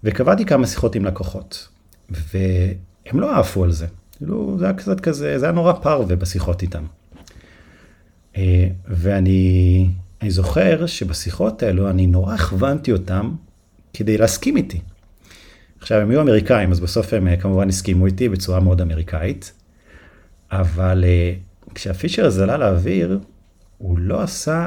וקבעתי 0.04 0.44
כמה 0.44 0.66
שיחות 0.66 0.94
עם 0.94 1.04
לקוחות, 1.04 1.68
והם 2.10 3.20
לא 3.20 3.38
עפו 3.38 3.64
על 3.64 3.72
זה. 3.72 3.86
כאילו, 4.16 4.56
זה 4.58 4.64
היה 4.64 4.74
קצת 4.74 5.00
כזה, 5.00 5.38
זה 5.38 5.44
היה 5.46 5.52
נורא 5.52 5.72
פרווה 5.72 6.16
בשיחות 6.16 6.62
איתם. 6.62 6.84
אה, 8.36 8.68
ואני 8.86 9.88
אני 10.22 10.30
זוכר 10.30 10.86
שבשיחות 10.86 11.62
האלו 11.62 11.90
אני 11.90 12.06
נורא 12.06 12.34
הכוונתי 12.34 12.92
אותם 12.92 13.34
כדי 13.94 14.18
להסכים 14.18 14.56
איתי. 14.56 14.80
עכשיו, 15.80 16.00
הם 16.00 16.10
היו 16.10 16.20
אמריקאים, 16.20 16.72
אז 16.72 16.80
בסוף 16.80 17.12
הם 17.12 17.28
אה, 17.28 17.36
כמובן 17.36 17.68
הסכימו 17.68 18.06
איתי 18.06 18.28
בצורה 18.28 18.60
מאוד 18.60 18.80
אמריקאית, 18.80 19.52
אבל 20.52 21.04
אה, 21.06 21.34
כשהפישר 21.74 22.26
הזה 22.26 22.42
עלה 22.42 22.56
לאוויר, 22.56 23.18
הוא 23.78 23.98
לא 23.98 24.22
עשה 24.22 24.66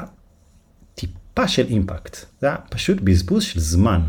טיפה 0.95 1.47
של 1.47 1.65
אימפקט. 1.67 2.17
זה 2.41 2.47
היה 2.47 2.57
פשוט 2.69 3.01
בזבוז 3.01 3.43
של 3.43 3.59
זמן. 3.59 4.01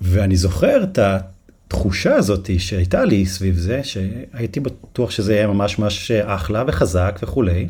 ואני 0.00 0.36
זוכר 0.36 0.82
את 0.82 0.98
התחושה 0.98 2.14
הזאת 2.14 2.50
שהייתה 2.58 3.04
לי 3.04 3.26
סביב 3.26 3.56
זה, 3.56 3.80
שהייתי 3.84 4.60
בטוח 4.60 5.10
שזה 5.10 5.34
יהיה 5.34 5.46
ממש 5.46 5.78
ממש 5.78 6.10
אחלה 6.10 6.64
וחזק 6.66 7.20
וכולי, 7.22 7.68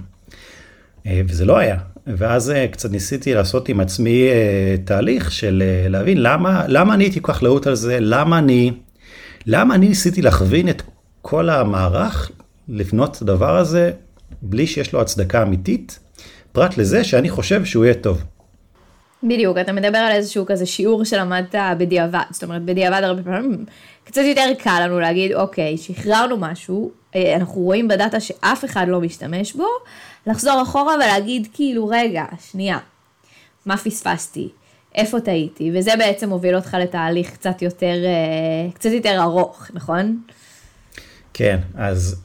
וזה 1.07 1.45
לא 1.45 1.57
היה. 1.57 1.77
ואז 2.07 2.51
אה, 2.51 2.69
קצת 2.69 2.91
ניסיתי 2.91 3.35
לעשות 3.35 3.69
עם 3.69 3.81
עצמי 3.81 4.29
אה, 4.29 4.77
תהליך 4.85 5.33
של 5.33 5.63
להבין 5.89 6.23
למה, 6.23 6.65
למה 6.69 6.95
אני 6.95 7.05
הייתי 7.05 7.23
כל 7.23 7.33
כך 7.33 7.43
להוט 7.43 7.67
על 7.67 7.75
זה, 7.75 7.99
למה 8.01 8.39
אני, 8.39 8.73
למה 9.47 9.75
אני 9.75 9.89
ניסיתי 9.89 10.23
להכווין 10.23 10.69
את 10.69 10.83
כל 11.23 11.51
המערך 11.51 12.31
לבנות 12.69 13.17
את 13.17 13.23
הדבר 13.23 13.57
הזה 13.57 13.93
בלי 14.43 14.67
שיש 14.67 14.93
לו 14.93 15.01
הצדקה 15.01 15.43
אמיתית, 15.43 15.99
פרט 16.53 16.79
לזה 16.79 17.05
שאני 17.05 17.31
חושב 17.31 17.65
שהוא 17.65 17.85
יהיה 17.85 17.95
טוב. 17.95 18.25
בדיוק, 19.23 19.59
אתה 19.59 19.73
מדבר 19.73 19.99
על 19.99 20.13
איזשהו 20.13 20.47
כזה 20.47 20.67
שיעור 20.67 21.05
שלמדת 21.05 21.55
בדיעבד, 21.79 22.21
זאת 22.31 22.43
אומרת 22.45 22.63
בדיעבד 22.63 23.01
הרבה 23.03 23.23
פעמים 23.23 23.65
קצת 24.05 24.23
יותר 24.25 24.47
קל 24.59 24.81
לנו 24.85 25.01
להגיד 25.01 25.33
אוקיי, 25.33 25.79
שחררנו 25.79 26.37
משהו, 26.37 26.91
אה, 27.15 27.37
אנחנו 27.37 27.61
רואים 27.61 27.89
בדאטה 27.89 28.21
שאף 28.21 28.65
אחד 28.65 28.87
לא 28.89 29.01
משתמש 29.01 29.53
בו, 29.53 29.67
לחזור 30.27 30.63
אחורה 30.63 30.95
ולהגיד 30.95 31.49
כאילו 31.53 31.89
רגע, 31.89 32.25
שנייה, 32.51 32.79
מה 33.67 33.77
פספסתי, 33.77 34.49
איפה 34.95 35.21
טעיתי, 35.21 35.71
וזה 35.75 35.91
בעצם 35.99 36.29
מוביל 36.29 36.57
אותך 36.57 36.77
לתהליך 36.81 37.31
קצת 37.31 37.63
יותר, 37.63 38.05
אה, 38.05 38.73
קצת 38.75 38.91
יותר 38.91 39.23
ארוך, 39.23 39.71
נכון? 39.75 40.21
כן, 41.35 41.59
אז 41.75 42.23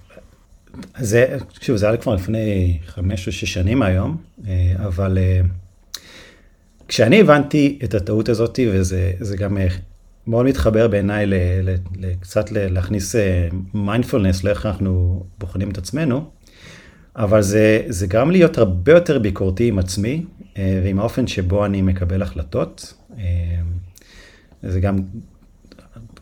זה, 0.97 1.37
שוב, 1.61 1.77
זה 1.77 1.87
היה 1.87 1.97
כבר 1.97 2.15
לפני 2.15 2.77
חמש 2.85 3.27
או 3.27 3.31
שש 3.31 3.53
שנים 3.53 3.81
היום, 3.81 4.17
אה, 4.47 4.73
אבל 4.77 5.17
כשאני 6.87 7.19
הבנתי 7.19 7.79
את 7.83 7.93
הטעות 7.93 8.29
הזאת, 8.29 8.59
וזה 8.71 9.37
גם 9.37 9.57
מאוד 10.27 10.45
מתחבר 10.45 10.87
בעיניי 10.87 11.25
קצת 12.19 12.51
להכניס 12.51 13.15
מיינדפולנס 13.73 14.43
לאיך 14.43 14.65
אנחנו 14.65 15.23
בוחנים 15.37 15.69
את 15.69 15.77
עצמנו, 15.77 16.29
אבל 17.19 17.41
זה, 17.41 17.81
זה 17.87 18.07
גם 18.07 18.31
להיות 18.31 18.57
הרבה 18.57 18.91
יותר 18.91 19.19
ביקורתי 19.19 19.67
עם 19.67 19.79
עצמי 19.79 20.25
אה, 20.57 20.81
ועם 20.83 20.99
האופן 20.99 21.27
שבו 21.27 21.65
אני 21.65 21.81
מקבל 21.81 22.21
החלטות. 22.21 22.93
אה, 23.17 23.23
זה 24.63 24.79
גם 24.79 24.99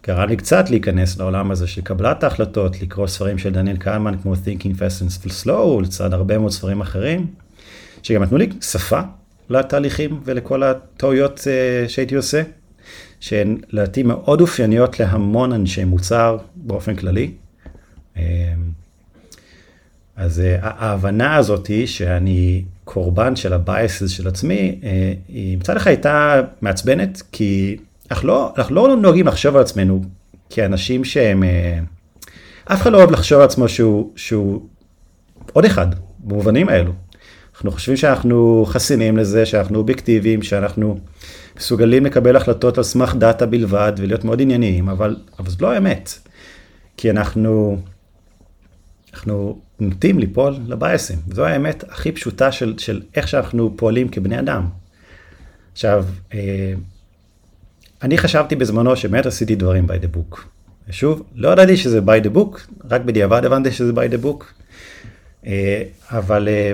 גרם 0.07 0.29
לי 0.29 0.37
קצת 0.37 0.69
להיכנס 0.69 1.17
לעולם 1.17 1.51
הזה 1.51 1.67
של 1.67 1.81
קבלת 1.81 2.23
ההחלטות, 2.23 2.81
לקרוא 2.81 3.07
ספרים 3.07 3.37
של 3.37 3.53
דניאל 3.53 3.77
כהנמן 3.77 4.17
כמו 4.21 4.33
Thinking 4.33 4.79
Fast 4.79 5.03
and 5.03 5.29
Slow, 5.43 5.81
לצד 5.81 6.13
הרבה 6.13 6.37
מאוד 6.37 6.51
ספרים 6.51 6.81
אחרים, 6.81 7.27
שגם 8.03 8.23
נתנו 8.23 8.37
לי 8.37 8.49
שפה 8.61 8.99
לתהליכים 9.49 10.21
ולכל 10.25 10.63
הטעויות 10.63 11.47
אה, 11.47 11.89
שהייתי 11.89 12.15
עושה. 12.15 12.41
שהן 13.19 13.57
לדעתי 13.69 14.03
מאוד 14.03 14.41
אופייניות 14.41 14.99
להמון 14.99 15.53
אנשי 15.53 15.83
מוצר 15.83 16.37
באופן 16.55 16.95
כללי. 16.95 17.31
אז 20.17 20.39
אה, 20.39 20.57
ההבנה 20.61 21.35
הזאת 21.35 21.67
היא 21.67 21.87
שאני 21.87 22.63
קורבן 22.83 23.35
של 23.35 23.53
ה 23.53 23.61
biases 23.61 24.09
של 24.09 24.27
עצמי, 24.27 24.79
אה, 24.83 25.13
היא 25.27 25.57
מצד 25.57 25.77
אחד 25.77 25.87
הייתה 25.87 26.41
מעצבנת, 26.61 27.21
כי 27.31 27.77
אנחנו 28.11 28.27
לא, 28.27 28.53
אנחנו 28.57 28.75
לא 28.75 28.95
נוהגים 28.95 29.27
לחשוב 29.27 29.55
על 29.55 29.61
עצמנו 29.61 30.03
כאנשים 30.49 31.03
שהם, 31.03 31.43
אה, 31.43 31.79
אף 32.65 32.81
אחד 32.81 32.91
לא 32.91 32.97
אוהב 32.97 33.11
לחשוב 33.11 33.39
על 33.39 33.45
עצמו 33.45 33.69
שהוא, 33.69 34.11
שהוא 34.15 34.61
עוד 35.53 35.65
אחד, 35.65 35.87
במובנים 36.19 36.69
האלו. 36.69 36.91
אנחנו 37.55 37.71
חושבים 37.71 37.97
שאנחנו 37.97 38.65
חסינים 38.67 39.17
לזה, 39.17 39.45
שאנחנו 39.45 39.77
אובייקטיביים, 39.77 40.41
שאנחנו 40.41 40.97
מסוגלים 41.57 42.05
לקבל 42.05 42.35
החלטות 42.35 42.77
על 42.77 42.83
סמך 42.83 43.15
דאטה 43.15 43.45
בלבד 43.45 43.93
ולהיות 43.97 44.23
מאוד 44.23 44.41
ענייניים, 44.41 44.89
אבל, 44.89 45.15
אבל 45.39 45.49
זו 45.49 45.57
לא 45.61 45.71
האמת. 45.71 46.13
כי 46.97 47.11
אנחנו, 47.11 47.77
אנחנו 49.13 49.59
נוטים 49.79 50.19
ליפול 50.19 50.55
לבייסים. 50.67 51.19
זו 51.31 51.45
האמת 51.45 51.83
הכי 51.89 52.11
פשוטה 52.11 52.51
של, 52.51 52.73
של 52.77 53.01
איך 53.15 53.27
שאנחנו 53.27 53.73
פועלים 53.77 54.09
כבני 54.09 54.39
אדם. 54.39 54.67
עכשיו, 55.71 56.05
אה, 56.33 56.73
אני 58.01 58.17
חשבתי 58.17 58.55
בזמנו 58.55 58.95
שבאמת 58.95 59.25
עשיתי 59.25 59.55
דברים 59.55 59.85
by 59.85 60.03
the 60.03 60.17
book. 60.17 60.39
ושוב, 60.89 61.23
לא 61.35 61.49
ידעתי 61.49 61.77
שזה 61.77 61.99
by 61.99 62.25
the 62.25 62.37
book, 62.37 62.59
רק 62.89 63.01
בדיעבד 63.01 63.45
הבנתי 63.45 63.71
שזה 63.71 63.91
by 63.91 64.13
the 64.13 64.25
book. 64.25 64.43
אה, 65.45 65.83
אבל 66.09 66.47
אה, 66.47 66.71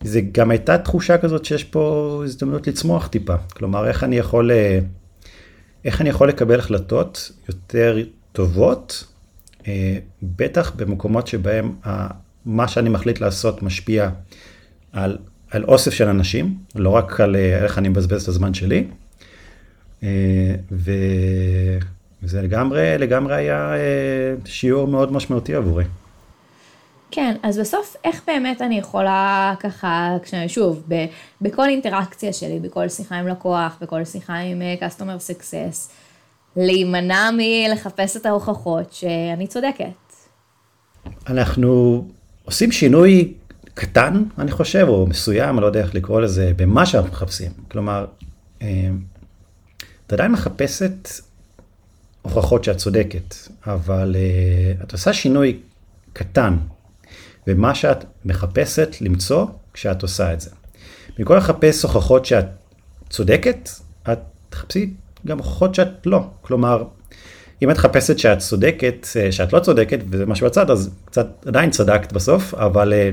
זה 0.00 0.20
גם 0.32 0.50
הייתה 0.50 0.78
תחושה 0.78 1.18
כזאת 1.18 1.44
שיש 1.44 1.64
פה 1.64 2.22
הזדמנות 2.24 2.66
לצמוח 2.66 3.06
טיפה. 3.06 3.36
כלומר, 3.36 3.88
איך 3.88 4.04
אני 4.04 4.18
יכול, 4.18 4.50
איך 5.84 6.00
אני 6.00 6.08
יכול 6.08 6.28
לקבל 6.28 6.58
החלטות 6.58 7.32
יותר 7.48 7.98
טובות, 8.32 9.04
בטח 10.22 10.72
במקומות 10.76 11.26
שבהם 11.26 11.74
מה 12.46 12.68
שאני 12.68 12.88
מחליט 12.88 13.20
לעשות 13.20 13.62
משפיע 13.62 14.10
על, 14.92 15.18
על 15.50 15.64
אוסף 15.64 15.90
של 15.90 16.08
אנשים, 16.08 16.56
לא 16.74 16.90
רק 16.90 17.20
על 17.20 17.36
אה, 17.36 17.64
איך 17.64 17.78
אני 17.78 17.88
מבזבז 17.88 18.22
את 18.22 18.28
הזמן 18.28 18.54
שלי. 18.54 18.84
וזה 20.72 22.42
לגמרי, 22.42 22.98
לגמרי 22.98 23.34
היה 23.34 23.72
שיעור 24.44 24.88
מאוד 24.88 25.12
משמעותי 25.12 25.54
עבורי. 25.54 25.84
כן, 27.12 27.36
אז 27.42 27.58
בסוף 27.58 27.96
איך 28.04 28.22
באמת 28.26 28.62
אני 28.62 28.78
יכולה 28.78 29.54
ככה, 29.60 30.16
שוב, 30.48 30.82
ב, 30.88 31.04
בכל 31.40 31.68
אינטראקציה 31.68 32.32
שלי, 32.32 32.60
בכל 32.60 32.88
שיחה 32.88 33.16
עם 33.16 33.28
לקוח, 33.28 33.78
בכל 33.80 34.04
שיחה 34.04 34.34
עם 34.36 34.62
uh, 34.62 34.82
customer 34.82 35.30
success, 35.30 35.90
להימנע 36.56 37.30
מלחפש 37.36 38.16
את 38.16 38.26
ההוכחות 38.26 38.92
שאני 38.92 39.46
צודקת. 39.46 40.12
אנחנו 41.26 42.04
עושים 42.44 42.72
שינוי 42.72 43.34
קטן, 43.74 44.22
אני 44.38 44.50
חושב, 44.50 44.86
או 44.88 45.06
מסוים, 45.06 45.54
אני 45.54 45.60
לא 45.60 45.66
יודע 45.66 45.80
איך 45.80 45.94
לקרוא 45.94 46.20
לזה, 46.20 46.52
במה 46.56 46.86
שאנחנו 46.86 47.10
מחפשים. 47.10 47.50
כלומר, 47.70 48.06
אה, 48.62 48.88
את 50.06 50.12
עדיין 50.12 50.32
מחפשת 50.32 51.08
הוכחות 52.22 52.64
שאת 52.64 52.76
צודקת, 52.76 53.34
אבל 53.66 54.16
uh, 54.16 54.84
את 54.84 54.92
עושה 54.92 55.12
שינוי 55.12 55.58
קטן 56.12 56.56
ומה 57.46 57.74
שאת 57.74 58.04
מחפשת 58.24 58.96
למצוא 59.00 59.46
כשאת 59.74 60.02
עושה 60.02 60.32
את 60.32 60.40
זה. 60.40 60.50
במקום 61.18 61.36
לחפש 61.36 61.82
הוכחות 61.82 62.24
שאת 62.24 62.46
צודקת, 63.10 63.68
את 64.12 64.18
תחפשי 64.48 64.94
גם 65.26 65.38
הוכחות 65.38 65.74
שאת 65.74 66.06
לא. 66.06 66.24
כלומר, 66.42 66.84
אם 67.62 67.70
את 67.70 67.76
מחפשת 67.76 68.18
שאת 68.18 68.38
צודקת, 68.38 69.06
אה, 69.16 69.32
שאת 69.32 69.52
לא 69.52 69.60
צודקת, 69.60 69.98
וזה 70.10 70.26
משהו 70.26 70.46
בצד, 70.46 70.70
אז 70.70 70.90
קצת 71.04 71.26
עדיין 71.46 71.70
צדקת 71.70 72.12
בסוף, 72.12 72.54
אבל 72.54 72.92
אה, 72.92 73.10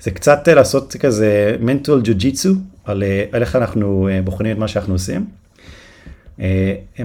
זה 0.00 0.10
קצת 0.10 0.48
אה, 0.48 0.54
לעשות 0.54 0.96
כזה 1.00 1.56
mental 1.60 2.06
jujitsu 2.06 2.48
על, 2.84 3.02
איך 3.34 3.56
אנחנו 3.56 4.08
בוחנים 4.24 4.52
את 4.52 4.58
מה 4.58 4.68
שאנחנו 4.68 4.92
עושים. 4.94 5.26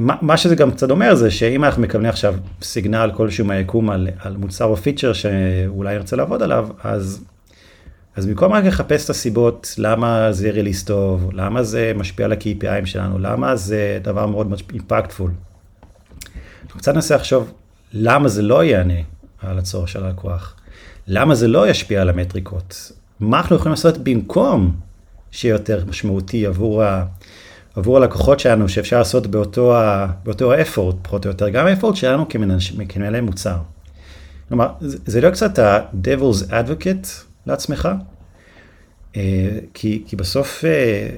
מה 0.01 0.37
שזה 0.37 0.55
גם 0.55 0.71
קצת 0.71 0.91
אומר 0.91 1.15
זה 1.15 1.31
שאם 1.31 1.63
אנחנו 1.63 1.81
מקבלים 1.81 2.09
עכשיו 2.09 2.35
סיגנל 2.61 3.11
כלשהו 3.17 3.45
מהיקום 3.45 3.89
על, 3.89 4.07
על 4.19 4.37
מוצר 4.37 4.65
או 4.65 4.75
פיצ'ר 4.75 5.13
שאולי 5.13 5.95
נרצה 5.95 6.15
לעבוד 6.15 6.43
עליו, 6.43 6.67
אז, 6.83 7.23
אז 8.15 8.25
במקום 8.25 8.53
רק 8.53 8.63
לחפש 8.63 9.05
את 9.05 9.09
הסיבות 9.09 9.75
למה 9.77 10.31
זה 10.31 10.51
ריליס 10.51 10.83
טוב, 10.83 11.29
למה 11.33 11.63
זה 11.63 11.91
משפיע 11.95 12.25
על 12.25 12.31
ה-KPIים 12.31 12.85
שלנו, 12.85 13.19
למה 13.19 13.55
זה 13.55 13.99
דבר 14.03 14.25
מאוד 14.27 14.53
אימפקטפול. 14.73 15.31
אנחנו 16.65 16.79
קצת 16.79 16.93
ננסה 16.93 17.15
לחשוב 17.15 17.51
למה 17.93 18.27
זה 18.29 18.41
לא 18.41 18.63
יענה 18.63 18.99
על 19.41 19.59
הצורך 19.59 19.87
של 19.89 20.03
הלקוח, 20.03 20.55
למה 21.07 21.35
זה 21.35 21.47
לא 21.47 21.69
ישפיע 21.69 22.01
על 22.01 22.09
המטריקות, 22.09 22.91
מה 23.19 23.37
אנחנו 23.37 23.55
יכולים 23.55 23.71
לעשות 23.71 23.97
במקום 23.97 24.75
שיהיה 25.31 25.53
יותר 25.53 25.85
משמעותי 25.85 26.45
עבור 26.45 26.83
ה... 26.83 27.05
עבור 27.75 27.97
הלקוחות 27.97 28.39
שלנו 28.39 28.69
שאפשר 28.69 28.97
לעשות 28.97 29.27
באותו, 29.27 29.77
ה, 29.77 30.07
באותו 30.23 30.53
האפורט, 30.53 30.95
פחות 31.01 31.25
או 31.25 31.31
יותר, 31.31 31.49
גם 31.49 31.67
האפורט 31.67 31.95
שלנו 31.95 32.25
כמנהלי 32.89 33.21
מוצר. 33.21 33.57
כלומר, 34.47 34.67
זה, 34.81 34.97
זה 35.05 35.21
לא 35.21 35.29
קצת 35.29 35.59
ה-Devil's 35.59 36.49
Advocate 36.49 37.30
לעצמך, 37.45 37.89
כי, 39.73 40.03
כי 40.07 40.15
בסוף, 40.15 40.65
אה, 40.65 41.09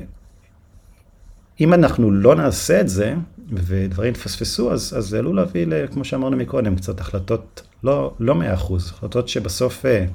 אם 1.61 1.73
אנחנו 1.73 2.11
לא 2.11 2.35
נעשה 2.35 2.81
את 2.81 2.89
זה, 2.89 3.13
ודברים 3.53 4.13
תפספסו, 4.13 4.71
אז, 4.71 4.93
אז 4.97 5.05
זה 5.05 5.19
עלול 5.19 5.35
להביא, 5.35 5.67
כמו 5.91 6.05
שאמרנו 6.05 6.37
מקודם, 6.37 6.75
קצת 6.75 6.99
החלטות 6.99 7.61
לא, 7.83 8.13
לא 8.19 8.33
100%, 8.33 8.35
החלטות 8.75 9.27
שבסוף 9.27 9.85
אה, 9.85 10.05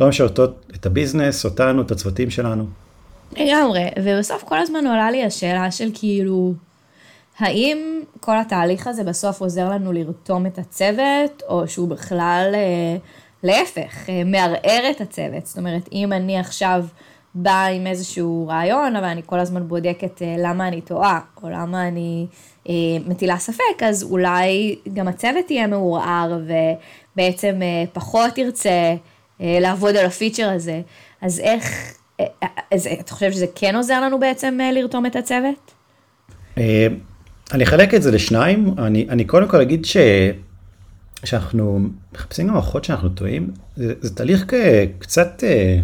לא 0.00 0.08
משרתות 0.08 0.72
את 0.74 0.86
הביזנס, 0.86 1.44
אותנו, 1.44 1.82
את 1.82 1.90
הצוותים 1.90 2.30
שלנו. 2.30 2.66
לגמרי, 3.36 3.84
ובסוף 4.02 4.42
כל 4.42 4.58
הזמן 4.58 4.86
עולה 4.86 5.10
לי 5.10 5.24
השאלה 5.24 5.70
של 5.70 5.88
כאילו, 5.94 6.54
האם 7.38 8.00
כל 8.20 8.38
התהליך 8.40 8.86
הזה 8.86 9.04
בסוף 9.04 9.40
עוזר 9.40 9.70
לנו 9.70 9.92
לרתום 9.92 10.46
את 10.46 10.58
הצוות, 10.58 11.42
או 11.48 11.68
שהוא 11.68 11.88
בכלל, 11.88 12.50
אה, 12.54 12.96
להפך, 13.44 14.08
אה, 14.08 14.24
מערער 14.24 14.90
את 14.90 15.00
הצוות? 15.00 15.46
זאת 15.46 15.58
אומרת, 15.58 15.88
אם 15.92 16.12
אני 16.12 16.38
עכשיו 16.38 16.84
באה 17.34 17.66
עם 17.66 17.86
איזשהו 17.86 18.46
רעיון, 18.48 18.96
אבל 18.96 19.06
אני 19.06 19.22
כל 19.26 19.38
הזמן 19.38 19.68
בודקת 19.68 20.22
אה, 20.22 20.34
למה 20.38 20.68
אני 20.68 20.80
טועה, 20.80 21.20
או 21.42 21.48
למה 21.50 21.88
אני 21.88 22.26
אה, 22.68 22.74
מטילה 23.06 23.38
ספק, 23.38 23.82
אז 23.84 24.02
אולי 24.02 24.76
גם 24.94 25.08
הצוות 25.08 25.50
יהיה 25.50 25.66
מעורער, 25.66 26.38
ובעצם 26.44 27.60
אה, 27.62 27.84
פחות 27.92 28.38
ירצה 28.38 28.94
אה, 29.40 29.58
לעבוד 29.60 29.96
על 29.96 30.06
הפיצ'ר 30.06 30.50
הזה. 30.50 30.80
אז 31.20 31.40
איך, 31.40 31.94
אה, 32.20 32.26
אה, 32.42 32.48
אז 32.72 32.88
אתה 33.00 33.12
חושב 33.14 33.32
שזה 33.32 33.46
כן 33.54 33.76
עוזר 33.76 34.00
לנו 34.00 34.20
בעצם 34.20 34.58
אה, 34.60 34.72
לרתום 34.72 35.06
את 35.06 35.16
הצוות? 35.16 35.74
אני 37.52 37.64
אחלק 37.64 37.94
את 37.94 38.02
זה 38.02 38.10
לשניים, 38.10 38.74
אני, 38.78 39.06
אני 39.10 39.24
קודם 39.24 39.48
כל 39.48 39.60
אגיד 39.60 39.84
ש... 39.84 39.96
שאנחנו 41.26 41.88
מחפשים 42.14 42.46
גם 42.46 42.52
מערכות 42.54 42.84
שאנחנו 42.84 43.08
טועים, 43.08 43.50
זה, 43.76 43.94
זה 44.00 44.14
תהליך 44.14 44.44
קצת 44.98 45.44
אה, 45.46 45.78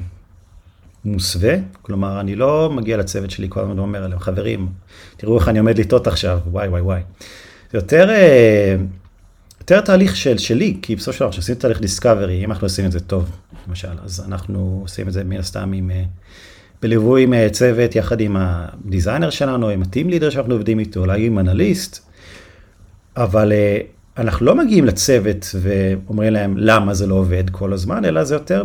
מוסווה, 1.05 1.55
כלומר 1.83 2.21
אני 2.21 2.37
לא 2.37 2.71
מגיע 2.73 2.97
לצוות 2.97 3.31
שלי 3.31 3.47
כל 3.51 3.61
הזמן 3.61 3.79
ואומר 3.79 4.07
להם 4.07 4.19
חברים, 4.19 4.69
תראו 5.17 5.39
איך 5.39 5.49
אני 5.49 5.59
עומד 5.59 5.79
לטעות 5.79 6.07
עכשיו, 6.07 6.39
וואי 6.47 6.69
וואי 6.69 6.81
וואי. 6.81 7.01
זה 7.73 7.79
יותר, 7.79 8.11
אה, 8.11 8.77
יותר 9.61 9.81
תהליך 9.81 10.17
של, 10.17 10.39
שלי, 10.39 10.77
כי 10.83 10.97
בסופו 10.97 11.13
של 11.13 11.21
דבר 11.21 11.31
כשעושים 11.31 11.55
תהליך 11.55 11.81
דיסקאברי, 11.81 12.45
אם 12.45 12.51
אנחנו 12.51 12.67
עושים 12.67 12.87
את 12.87 12.93
זה 12.93 13.01
טוב, 13.01 13.31
למשל, 13.69 13.99
אז 14.05 14.25
אנחנו 14.27 14.79
עושים 14.83 15.09
את 15.09 15.13
זה 15.13 15.25
מן 15.25 15.39
הסתם 15.39 15.73
עם... 15.73 15.91
אה, 15.91 16.05
בליווי 16.83 17.23
עם 17.23 17.49
צוות 17.49 17.97
יחד 17.97 18.21
עם 18.21 18.37
הדיזיינר 18.39 19.31
שלנו, 19.31 19.69
עם 19.69 19.83
הטים 19.83 20.11
לידר 20.11 20.31
שאנחנו 20.31 20.55
עובדים 20.55 20.79
איתו, 20.79 21.01
אולי 21.01 21.27
עם 21.27 21.39
אנליסט, 21.39 22.07
אבל 23.17 23.53
אה, 23.53 23.81
אנחנו 24.21 24.47
לא 24.47 24.55
מגיעים 24.55 24.85
לצוות 24.85 25.55
ואומרים 25.61 26.33
להם 26.33 26.55
למה 26.57 26.95
זה 26.95 27.07
לא 27.07 27.15
עובד 27.15 27.51
כל 27.51 27.73
הזמן, 27.73 28.05
אלא 28.05 28.25
זה 28.25 28.35
יותר 28.35 28.63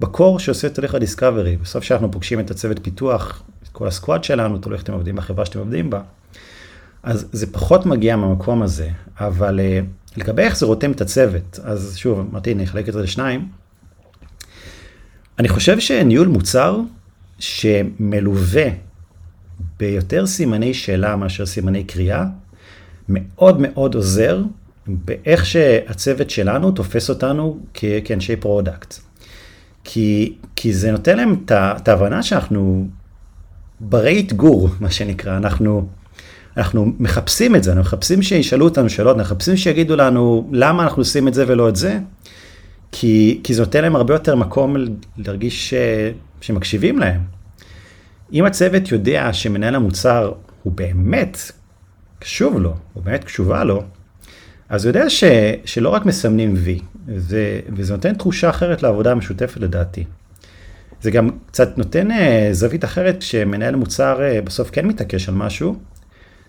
בקור 0.00 0.38
שעושה 0.38 0.66
את 0.66 0.74
תהליך 0.74 0.94
הדיסקאברי. 0.94 1.56
בסוף 1.56 1.84
כשאנחנו 1.84 2.10
פוגשים 2.10 2.40
את 2.40 2.50
הצוות 2.50 2.78
פיתוח, 2.82 3.42
כל 3.72 3.88
הסקואד 3.88 4.24
שלנו, 4.24 4.58
תלוי 4.58 4.74
איך 4.74 4.82
אתם 4.82 4.92
עובדים 4.92 5.16
בחברה 5.16 5.46
שאתם 5.46 5.58
עובדים 5.58 5.90
בה, 5.90 6.00
אז 7.02 7.28
זה 7.32 7.52
פחות 7.52 7.86
מגיע 7.86 8.16
מהמקום 8.16 8.62
הזה. 8.62 8.88
אבל 9.20 9.60
אה, 9.60 9.80
לגבי 10.16 10.42
איך 10.42 10.56
זה 10.56 10.66
רותם 10.66 10.92
את 10.92 11.00
הצוות, 11.00 11.58
אז 11.64 11.96
שוב, 11.96 12.26
אמרתי, 12.30 12.52
אני 12.52 12.64
אחלק 12.64 12.88
את 12.88 12.94
זה 12.94 13.02
לשניים. 13.02 13.48
אני 15.38 15.48
חושב 15.48 15.80
שניהול 15.80 16.28
מוצר 16.28 16.80
שמלווה 17.38 18.64
ביותר 19.78 20.26
סימני 20.26 20.74
שאלה 20.74 21.16
מאשר 21.16 21.46
סימני 21.46 21.84
קריאה, 21.84 22.24
מאוד 23.08 23.60
מאוד 23.60 23.94
עוזר 23.94 24.42
באיך 24.86 25.46
שהצוות 25.46 26.30
שלנו 26.30 26.70
תופס 26.70 27.10
אותנו 27.10 27.58
כאנשי 28.04 28.36
product. 28.36 28.94
כי, 29.84 30.34
כי 30.56 30.72
זה 30.72 30.92
נותן 30.92 31.16
להם 31.16 31.44
את 31.50 31.88
ההבנה 31.88 32.22
שאנחנו 32.22 32.86
ברי 33.80 34.20
אתגור, 34.26 34.68
מה 34.80 34.90
שנקרא, 34.90 35.36
אנחנו, 35.36 35.86
אנחנו 36.56 36.92
מחפשים 36.98 37.56
את 37.56 37.64
זה, 37.64 37.70
אנחנו 37.72 37.82
מחפשים 37.82 38.22
שישאלו 38.22 38.64
אותנו 38.64 38.90
שאלות, 38.90 39.16
אנחנו 39.16 39.34
מחפשים 39.34 39.56
שיגידו 39.56 39.96
לנו 39.96 40.50
למה 40.52 40.82
אנחנו 40.82 41.00
עושים 41.00 41.28
את 41.28 41.34
זה 41.34 41.44
ולא 41.48 41.68
את 41.68 41.76
זה, 41.76 41.98
כי, 42.92 43.40
כי 43.44 43.54
זה 43.54 43.62
נותן 43.62 43.82
להם 43.82 43.96
הרבה 43.96 44.14
יותר 44.14 44.36
מקום 44.36 44.76
להרגיש 45.16 45.70
ש, 45.70 45.74
שמקשיבים 46.40 46.98
להם. 46.98 47.20
אם 48.32 48.44
הצוות 48.44 48.92
יודע 48.92 49.32
שמנהל 49.32 49.74
המוצר 49.74 50.32
הוא 50.62 50.72
באמת 50.72 51.38
קשוב 52.22 52.58
לו, 52.58 52.74
הוא 52.92 53.02
באמת 53.02 53.24
קשובה 53.24 53.64
לו, 53.64 53.82
אז 54.68 54.84
הוא 54.84 54.90
יודע 54.90 55.10
ש, 55.10 55.24
שלא 55.64 55.88
רק 55.88 56.06
מסמנים 56.06 56.54
וי, 56.56 56.80
זה, 57.16 57.60
וזה 57.76 57.92
נותן 57.92 58.14
תחושה 58.14 58.50
אחרת 58.50 58.82
לעבודה 58.82 59.10
המשותפת 59.12 59.56
לדעתי. 59.56 60.04
זה 61.00 61.10
גם 61.10 61.30
קצת 61.46 61.78
נותן 61.78 62.10
אה, 62.10 62.48
זווית 62.52 62.84
אחרת 62.84 63.18
כשמנהל 63.18 63.76
מוצר 63.76 64.22
אה, 64.22 64.40
בסוף 64.42 64.70
כן 64.70 64.86
מתעקש 64.86 65.28
על 65.28 65.34
משהו, 65.34 65.76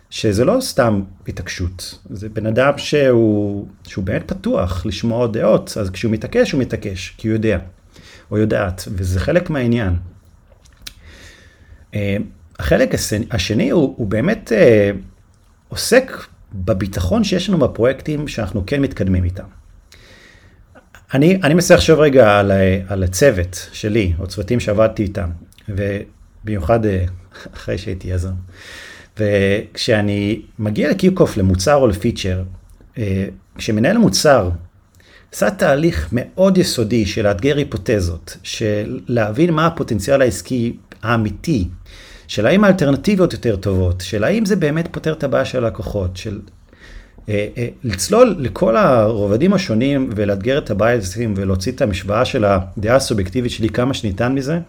שזה 0.10 0.46
לא 0.46 0.58
סתם 0.62 1.02
התעקשות, 1.28 2.00
זה 2.10 2.30
בן 2.30 2.46
אדם 2.46 2.78
שהוא, 2.78 3.68
שהוא 3.88 4.04
באמת 4.04 4.32
פתוח 4.32 4.86
לשמוע 4.86 5.18
עוד 5.18 5.38
דעות, 5.38 5.78
אז 5.80 5.90
כשהוא 5.90 6.12
מתעקש, 6.12 6.52
הוא 6.52 6.62
מתעקש, 6.62 7.14
כי 7.18 7.28
הוא 7.28 7.36
יודע, 7.36 7.60
או 8.32 8.38
יודעת, 8.38 8.88
וזה 8.88 9.20
חלק 9.20 9.50
מהעניין. 9.50 9.94
אה, 11.94 12.18
החלק 12.60 12.94
השני 13.32 13.70
הוא, 13.70 13.94
הוא 13.98 14.08
באמת 14.08 14.52
עוסק 15.74 16.12
בביטחון 16.54 17.24
שיש 17.24 17.50
לנו 17.50 17.58
בפרויקטים 17.58 18.28
שאנחנו 18.28 18.64
כן 18.68 18.82
מתקדמים 18.82 19.24
איתם. 19.24 19.44
אני, 21.14 21.40
אני 21.44 21.54
מנסה 21.54 21.76
לחשוב 21.76 22.00
רגע 22.00 22.40
על, 22.40 22.52
על 22.88 23.04
הצוות 23.04 23.70
שלי, 23.72 24.14
או 24.20 24.28
צוותים 24.28 24.60
שעבדתי 24.60 25.04
איתם, 25.04 25.30
ובמיוחד 25.70 26.86
אה, 26.86 27.06
אחרי 27.56 27.78
שהייתי 27.78 28.08
יזם. 28.08 28.34
וכשאני 29.18 30.42
מגיע 30.60 30.90
לקיוקוף 30.90 31.38
למוצר 31.38 31.76
או 31.76 31.88
לפיצ'ר, 31.88 32.44
אה, 32.98 33.26
כשמנהל 33.58 33.98
מוצר 33.98 34.50
עשה 35.34 35.52
תהליך 35.52 36.10
מאוד 36.12 36.58
יסודי 36.58 37.06
של 37.06 37.24
לאתגר 37.24 37.58
היפותזות, 37.58 38.38
של 38.44 39.00
להבין 39.08 39.52
מה 39.54 39.68
הפוטנציאל 39.68 40.22
העסקי 40.22 40.78
האמיתי 41.04 41.68
של 42.28 42.46
האם 42.46 42.64
האלטרנטיביות 42.64 43.34
יותר 43.34 43.56
טובות, 43.56 44.02
של 44.02 44.24
האם 44.24 44.46
זה 44.46 44.56
באמת 44.56 44.88
פותר 44.92 45.14
את 45.14 45.24
הבעיה 45.24 45.46
של 45.46 45.66
הלקוחות, 45.66 46.18
של 46.18 46.40
אה, 47.30 47.48
אה, 47.58 47.68
לצלול 47.84 48.36
לכל 48.40 48.78
הרובדים 48.78 49.54
השונים 49.54 50.10
ולאתגר 50.16 50.58
את 50.58 50.72
הבייסים 50.72 51.34
ולהוציא 51.38 51.72
את 51.72 51.82
המשוואה 51.82 52.26
של 52.26 52.46
הדעה 52.46 52.96
הסובייקטיבית 52.96 53.52
שלי 53.52 53.70
כמה 53.70 53.94
שניתן 53.94 54.34
מזה, 54.34 54.60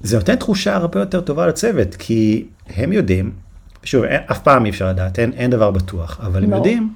זה 0.00 0.16
נותן 0.16 0.36
תחושה 0.36 0.76
הרבה 0.76 1.00
יותר 1.00 1.20
טובה 1.20 1.46
לצוות, 1.46 1.94
כי 1.94 2.46
הם 2.66 2.92
יודעים, 2.92 3.32
שוב, 3.84 4.04
אין, 4.04 4.20
אף 4.30 4.38
פעם 4.42 4.64
אי 4.64 4.70
אפשר 4.70 4.88
לדעת, 4.88 5.18
אין, 5.18 5.32
אין 5.32 5.50
דבר 5.50 5.70
בטוח, 5.70 6.20
אבל 6.22 6.44
הם 6.44 6.50
לא. 6.50 6.56
יודעים 6.56 6.94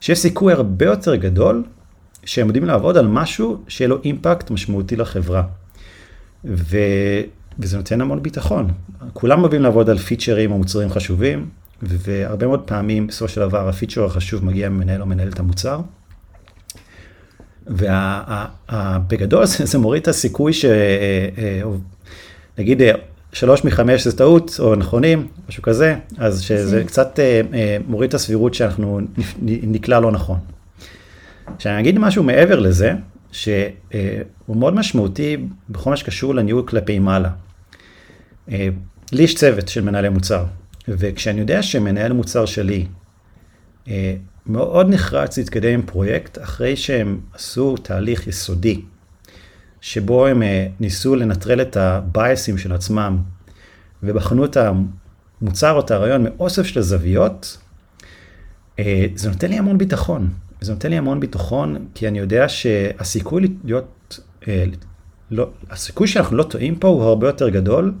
שיש 0.00 0.18
סיכוי 0.18 0.52
הרבה 0.52 0.86
יותר 0.86 1.14
גדול 1.14 1.64
שהם 2.24 2.46
יודעים 2.46 2.64
לעבוד 2.64 2.96
על 2.96 3.06
משהו 3.06 3.62
שיהיה 3.68 3.88
לו 3.88 3.98
אימפקט 4.04 4.50
משמעותי 4.50 4.96
לחברה. 4.96 5.42
ו, 6.44 6.78
וזה 7.58 7.76
נותן 7.76 8.00
המון 8.00 8.22
ביטחון. 8.22 8.70
כולם 9.12 9.40
אוהבים 9.40 9.62
לעבוד 9.62 9.90
על 9.90 9.98
פיצ'רים 9.98 10.52
או 10.52 10.58
מוצרים 10.58 10.90
חשובים, 10.90 11.48
והרבה 11.82 12.46
מאוד 12.46 12.60
פעמים 12.60 13.06
בסופו 13.06 13.28
של 13.28 13.40
דבר 13.40 13.68
הפיצ'ר 13.68 14.04
החשוב 14.04 14.44
מגיע 14.44 14.68
ממנהל 14.68 15.00
או 15.00 15.06
מנהלת 15.06 15.38
המוצר. 15.38 15.80
ובגדול 17.66 19.46
זה, 19.50 19.64
זה 19.64 19.78
מוריד 19.78 20.02
את 20.02 20.08
הסיכוי 20.08 20.52
שנגיד 20.52 20.82
אה, 22.82 22.88
אה, 22.88 22.94
שלוש 23.32 23.64
מחמש 23.64 24.04
זה 24.04 24.18
טעות 24.18 24.56
או 24.58 24.74
נכונים, 24.74 25.26
משהו 25.48 25.62
כזה, 25.62 25.96
אז 26.18 26.42
שזה 26.42 26.84
קצת 26.86 27.18
אה, 27.20 27.76
מוריד 27.86 28.08
את 28.08 28.14
הסבירות 28.14 28.54
שאנחנו 28.54 29.00
נקלע 29.42 30.00
לא 30.00 30.10
נכון. 30.10 30.38
עכשיו 31.56 31.72
אני 31.72 31.80
אגיד 31.80 31.98
משהו 31.98 32.22
מעבר 32.22 32.58
לזה, 32.58 32.92
שהוא 33.32 34.56
מאוד 34.56 34.74
משמעותי 34.74 35.36
בכל 35.70 35.90
מה 35.90 35.96
שקשור 35.96 36.34
לניהול 36.34 36.62
כלפי 36.66 36.98
מעלה. 36.98 37.30
אה, 38.52 38.68
לי 39.12 39.22
יש 39.22 39.34
צוות 39.34 39.68
של 39.68 39.80
מנהלי 39.80 40.08
מוצר, 40.08 40.44
וכשאני 40.88 41.40
יודע 41.40 41.62
שמנהל 41.62 42.12
מוצר 42.12 42.46
שלי 42.46 42.86
אה, 43.88 44.14
מאוד 44.46 44.88
נחרץ 44.90 45.38
להתקדם 45.38 45.74
עם 45.74 45.82
פרויקט 45.82 46.38
אחרי 46.42 46.76
שהם 46.76 47.20
עשו 47.34 47.76
תהליך 47.76 48.26
יסודי, 48.26 48.80
שבו 49.80 50.26
הם 50.26 50.42
אה, 50.42 50.66
ניסו 50.80 51.16
לנטרל 51.16 51.62
את 51.62 51.76
הבייסים 51.76 52.58
של 52.58 52.72
עצמם 52.72 53.18
ובחנו 54.02 54.44
את 54.44 54.56
המוצר 54.56 55.72
או 55.72 55.80
את 55.80 55.90
הרעיון 55.90 56.24
מאוסף 56.24 56.62
של 56.62 56.80
הזוויות, 56.80 57.58
זה 59.14 59.30
נותן 59.30 59.50
לי 59.50 59.58
המון 59.58 59.78
ביטחון. 59.78 60.28
זה 60.60 60.72
נותן 60.72 60.90
לי 60.90 60.98
המון 60.98 61.20
ביטחון, 61.20 61.86
כי 61.94 62.08
אני 62.08 62.18
יודע 62.18 62.48
שהסיכוי 62.48 63.42
להיות, 63.64 64.20
לא, 65.30 65.50
הסיכוי 65.70 66.06
שאנחנו 66.06 66.36
לא 66.36 66.42
טועים 66.42 66.76
פה 66.76 66.88
הוא 66.88 67.02
הרבה 67.02 67.26
יותר 67.26 67.48
גדול, 67.48 67.92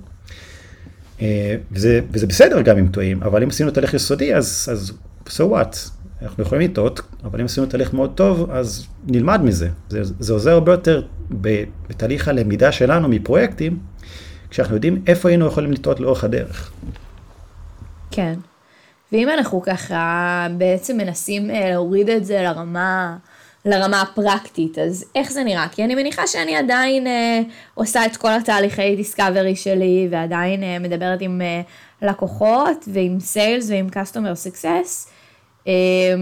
וזה, 1.72 2.00
וזה 2.10 2.26
בסדר 2.26 2.60
גם 2.60 2.78
אם 2.78 2.88
טועים, 2.88 3.22
אבל 3.22 3.42
אם 3.42 3.48
עשינו 3.48 3.70
תהליך 3.70 3.94
יסודי, 3.94 4.34
אז, 4.34 4.68
אז 4.72 4.92
so 5.26 5.40
what? 5.40 5.76
אנחנו 6.22 6.42
יכולים 6.42 6.70
לטעות, 6.70 7.00
אבל 7.24 7.40
אם 7.40 7.44
עשינו 7.44 7.66
תהליך 7.66 7.94
מאוד 7.94 8.12
טוב, 8.14 8.50
אז 8.50 8.86
נלמד 9.06 9.40
מזה. 9.42 9.68
זה, 9.88 10.00
זה 10.18 10.32
עוזר 10.32 10.50
הרבה 10.50 10.72
יותר 10.72 11.02
בתהליך 11.30 12.28
הלמידה 12.28 12.72
שלנו 12.72 13.08
מפרויקטים, 13.08 13.78
כשאנחנו 14.50 14.74
יודעים 14.74 15.02
איפה 15.06 15.28
היינו 15.28 15.46
יכולים 15.46 15.72
לטעות 15.72 16.00
לאורך 16.00 16.24
הדרך. 16.24 16.70
כן. 18.10 18.34
ואם 19.12 19.28
אנחנו 19.28 19.62
ככה 19.62 20.46
בעצם 20.58 20.96
מנסים 20.96 21.50
אה, 21.50 21.70
להוריד 21.70 22.08
את 22.08 22.24
זה 22.24 22.42
לרמה, 22.42 23.16
לרמה 23.64 24.02
הפרקטית, 24.02 24.78
אז 24.78 25.04
איך 25.14 25.32
זה 25.32 25.44
נראה? 25.44 25.68
כי 25.68 25.84
אני 25.84 25.94
מניחה 25.94 26.26
שאני 26.26 26.56
עדיין 26.56 27.06
אה, 27.06 27.40
עושה 27.74 28.06
את 28.06 28.16
כל 28.16 28.32
התהליכי 28.32 28.96
דיסקאברי 28.96 29.56
שלי, 29.56 30.08
ועדיין 30.10 30.62
אה, 30.62 30.78
מדברת 30.78 31.20
עם 31.20 31.40
אה, 31.42 31.60
לקוחות, 32.02 32.88
ועם 32.92 33.20
סיילס 33.20 33.70
ועם 33.70 33.88
customer 33.92 34.48
success. 34.48 35.08
אה, 35.66 36.14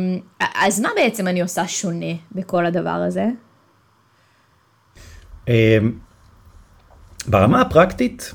אז 0.54 0.80
מה 0.80 0.88
בעצם 0.96 1.28
אני 1.28 1.40
עושה 1.40 1.68
שונה 1.68 2.14
בכל 2.32 2.66
הדבר 2.66 2.90
הזה? 2.90 3.26
אה, 5.48 5.78
ברמה 7.26 7.60
הפרקטית, 7.60 8.32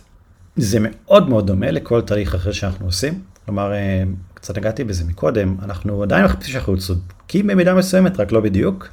זה 0.56 0.78
מאוד 0.82 1.30
מאוד 1.30 1.48
דומה 1.48 1.72
לכל 1.72 2.02
תהליך 2.02 2.36
אחר 2.36 2.52
שאנחנו 2.52 2.86
עושים. 2.86 3.22
כלומר, 3.46 3.74
אה, 3.74 4.04
קצת 4.42 4.58
נגעתי 4.58 4.84
בזה 4.84 5.04
מקודם, 5.04 5.56
אנחנו 5.64 6.04
עדיין 6.04 6.26
מחפשים 6.26 6.54
שאנחנו 6.54 6.78
צודקים 6.78 7.48
במידה 7.48 7.74
מסוימת, 7.74 8.20
רק 8.20 8.32
לא 8.32 8.40
בדיוק. 8.40 8.88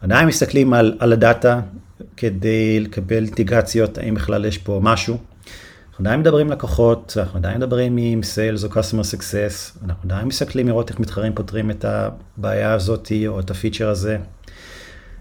עדיין 0.00 0.28
מסתכלים 0.28 0.74
על, 0.74 0.96
על 0.98 1.12
הדאטה 1.12 1.60
כדי 2.16 2.80
לקבל 2.80 3.24
אינטגרציות, 3.24 3.98
האם 3.98 4.14
בכלל 4.14 4.44
יש 4.44 4.58
פה 4.58 4.80
משהו. 4.82 5.18
אנחנו 5.90 6.04
עדיין 6.04 6.20
מדברים 6.20 6.46
עם 6.46 6.52
לקוחות, 6.52 7.16
אנחנו 7.20 7.38
עדיין 7.38 7.56
מדברים 7.56 7.96
עם 7.96 8.20
Sales 8.20 8.64
או 8.64 8.68
Customer 8.68 9.14
Success, 9.14 9.84
אנחנו 9.84 10.00
עדיין 10.04 10.28
מסתכלים 10.28 10.68
לראות 10.68 10.90
איך 10.90 11.00
מתחרים 11.00 11.34
פותרים 11.34 11.70
את 11.70 11.84
הבעיה 11.84 12.72
הזאת 12.72 13.12
או 13.26 13.40
את 13.40 13.50
הפיצ'ר 13.50 13.88
הזה. 13.88 14.18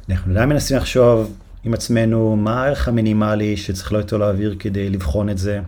אנחנו 0.09 0.31
עדיין 0.31 0.49
מנסים 0.49 0.77
לחשוב 0.77 1.33
עם 1.63 1.73
עצמנו 1.73 2.35
מה 2.35 2.63
הערך 2.63 2.87
המינימלי 2.87 3.57
שצריך 3.57 3.93
לא 3.93 3.99
איתו 3.99 4.17
להעביר 4.17 4.55
כדי 4.59 4.89
לבחון 4.89 5.29
את 5.29 5.37
זה. 5.37 5.59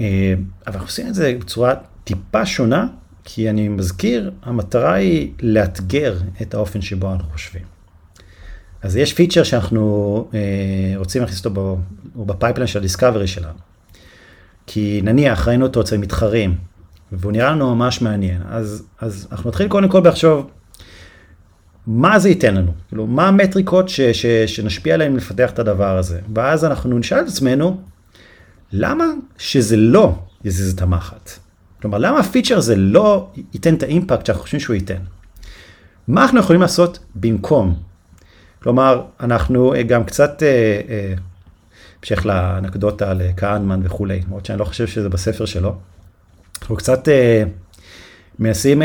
אה, 0.00 0.34
אבל 0.66 0.74
אנחנו 0.74 0.86
עושים 0.86 1.06
את 1.06 1.14
זה 1.14 1.36
בצורה 1.40 1.74
טיפה 2.10 2.46
שונה, 2.46 2.86
כי 3.24 3.50
אני 3.50 3.68
מזכיר, 3.68 4.30
המטרה 4.42 4.94
היא 4.94 5.32
לאתגר 5.42 6.18
את 6.42 6.54
האופן 6.54 6.80
שבו 6.80 7.12
אנחנו 7.12 7.32
חושבים. 7.32 7.62
אז 8.82 8.96
יש 8.96 9.14
פיצ'ר 9.14 9.42
שאנחנו 9.42 10.28
אה, 10.34 10.38
רוצים 10.96 11.22
להכניס 11.22 11.46
אותו 11.46 11.78
ב 12.16 12.22
pipeline 12.22 12.66
של 12.66 12.78
ה 12.78 12.83
discovery 12.83 13.26
שלנו. 13.26 13.58
כי 14.66 15.00
נניח 15.04 15.48
ראינו 15.48 15.66
אותו 15.66 15.80
אצל 15.80 15.96
מתחרים, 15.96 16.54
והוא 17.12 17.32
נראה 17.32 17.50
לנו 17.50 17.74
ממש 17.74 18.02
מעניין, 18.02 18.42
אז, 18.48 18.86
אז 19.00 19.28
אנחנו 19.32 19.50
נתחיל 19.50 19.68
קודם 19.68 19.88
כל 19.88 20.02
לחשוב, 20.04 20.50
מה 21.86 22.18
זה 22.18 22.28
ייתן 22.28 22.54
לנו? 22.54 22.72
כאילו, 22.88 23.06
מה 23.06 23.28
המטריקות 23.28 23.88
ש, 23.88 24.00
ש, 24.00 24.26
שנשפיע 24.26 24.94
עליהן 24.94 25.16
לפתח 25.16 25.50
את 25.50 25.58
הדבר 25.58 25.98
הזה? 25.98 26.20
ואז 26.34 26.64
אנחנו 26.64 26.98
נשאל 26.98 27.20
את 27.20 27.28
עצמנו, 27.28 27.80
למה 28.72 29.04
שזה 29.38 29.76
לא 29.76 30.14
יזיז 30.44 30.72
את 30.72 30.82
המחט? 30.82 31.30
כלומר, 31.80 31.98
למה 31.98 32.18
הפיצ'ר 32.18 32.58
הזה 32.58 32.76
לא 32.76 33.28
ייתן 33.54 33.74
את 33.74 33.82
האימפקט 33.82 34.26
שאנחנו 34.26 34.42
חושבים 34.42 34.60
שהוא 34.60 34.74
ייתן? 34.74 35.02
מה 36.08 36.22
אנחנו 36.22 36.38
יכולים 36.38 36.62
לעשות 36.62 36.98
במקום? 37.14 37.74
כלומר, 38.62 39.02
אנחנו 39.20 39.74
אה, 39.74 39.82
גם 39.82 40.04
קצת, 40.04 40.42
בהמשך 42.00 42.26
אה, 42.26 42.32
אה, 42.32 42.60
לאנקדוטה 42.60 43.10
על 43.10 43.22
כהנמן 43.36 43.80
וכולי, 43.84 44.20
למרות 44.26 44.46
שאני 44.46 44.58
לא 44.58 44.64
חושב 44.64 44.86
שזה 44.86 45.08
בספר 45.08 45.44
שלו, 45.44 45.74
אנחנו 46.62 46.76
קצת 46.76 47.08
מנסים 48.38 48.82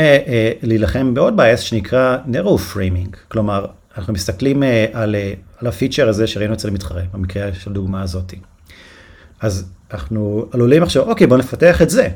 להילחם 0.62 1.14
בעוד 1.14 1.36
בעיה 1.36 1.56
שנקרא 1.56 2.18
narrow 2.32 2.74
framing, 2.74 3.16
כלומר, 3.28 3.66
אנחנו 3.96 4.12
מסתכלים 4.12 4.62
על, 4.92 5.14
על 5.58 5.66
הפיצ'ר 5.66 6.08
הזה 6.08 6.26
שראינו 6.26 6.54
אצל 6.54 6.68
המתחרה, 6.68 7.02
במקרה 7.12 7.54
של 7.54 7.70
הדוגמה 7.70 8.02
הזאת. 8.02 8.34
אז 9.40 9.70
אנחנו 9.92 10.46
עלולים 10.52 10.82
עכשיו, 10.82 11.02
אוקיי, 11.02 11.26
בואו 11.26 11.38
נפתח 11.38 11.82
את 11.82 11.90
זה. 11.90 12.08